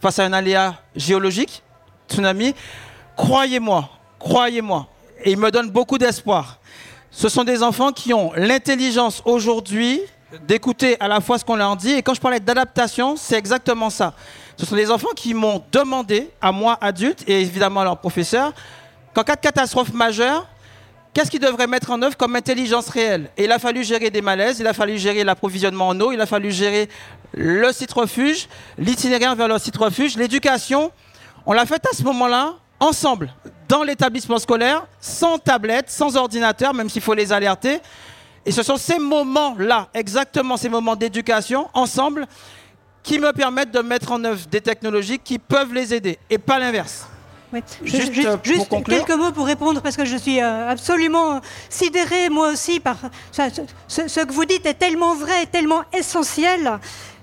[0.00, 1.62] face à un aléa géologique,
[2.08, 2.54] tsunami.
[3.16, 4.88] Croyez-moi, croyez-moi,
[5.22, 6.58] et il me donne beaucoup d'espoir.
[7.10, 10.00] Ce sont des enfants qui ont l'intelligence aujourd'hui
[10.42, 11.92] d'écouter à la fois ce qu'on leur dit.
[11.92, 14.14] Et quand je parlais d'adaptation, c'est exactement ça.
[14.56, 18.52] Ce sont des enfants qui m'ont demandé, à moi adulte, et évidemment à leurs professeurs,
[19.14, 20.46] qu'en cas de catastrophe majeure,
[21.14, 23.30] qu'est-ce qu'ils devraient mettre en œuvre comme intelligence réelle?
[23.38, 26.26] Il a fallu gérer des malaises, il a fallu gérer l'approvisionnement en eau, il a
[26.26, 26.88] fallu gérer
[27.32, 30.92] le site refuge, l'itinéraire vers le site refuge, l'éducation.
[31.46, 33.32] On l'a fait à ce moment-là, ensemble,
[33.68, 37.80] dans l'établissement scolaire, sans tablette, sans ordinateur, même s'il faut les alerter.
[38.44, 42.26] Et ce sont ces moments-là, exactement ces moments d'éducation, ensemble,
[43.02, 46.58] qui me permettent de mettre en œuvre des technologies qui peuvent les aider, et pas
[46.58, 47.06] l'inverse.
[47.54, 47.62] Oui.
[47.84, 49.04] Juste, Juste, euh, pour juste conclure.
[49.04, 51.40] quelques mots pour répondre, parce que je suis euh, absolument
[51.70, 52.96] sidérée, moi aussi, par
[53.32, 56.78] ça, ce, ce- ce que vous dites est tellement vrai, tellement essentiel.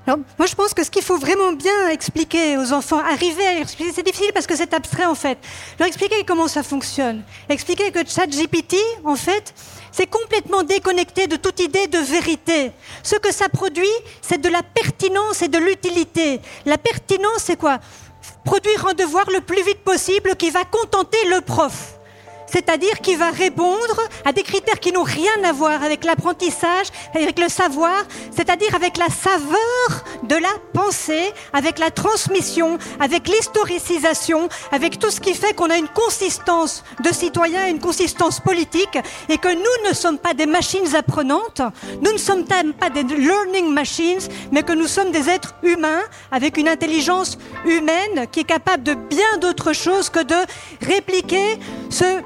[0.07, 3.53] Alors, moi, je pense que ce qu'il faut vraiment bien expliquer aux enfants, arriver à
[3.53, 5.37] leur expliquer, c'est difficile parce que c'est abstrait en fait.
[5.77, 7.21] Leur expliquer comment ça fonctionne.
[7.49, 9.53] Expliquer que ChatGPT, en fait,
[9.91, 12.71] c'est complètement déconnecté de toute idée de vérité.
[13.03, 13.85] Ce que ça produit,
[14.23, 16.41] c'est de la pertinence et de l'utilité.
[16.65, 17.77] La pertinence, c'est quoi?
[18.43, 22.00] Produire un devoir le plus vite possible qui va contenter le prof
[22.51, 27.39] c'est-à-dire qui va répondre à des critères qui n'ont rien à voir avec l'apprentissage, avec
[27.39, 28.03] le savoir,
[28.35, 35.21] c'est-à-dire avec la saveur de la pensée, avec la transmission, avec l'historicisation, avec tout ce
[35.21, 38.97] qui fait qu'on a une consistance de citoyen, une consistance politique,
[39.29, 41.61] et que nous ne sommes pas des machines apprenantes,
[42.01, 44.19] nous ne sommes pas des learning machines,
[44.51, 48.93] mais que nous sommes des êtres humains avec une intelligence humaine qui est capable de
[48.93, 50.35] bien d'autres choses que de
[50.81, 52.21] répliquer ce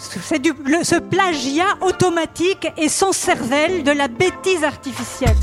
[0.00, 0.40] c'est
[0.82, 5.36] ce plagiat automatique et sans cervelle de la bêtise artificielle.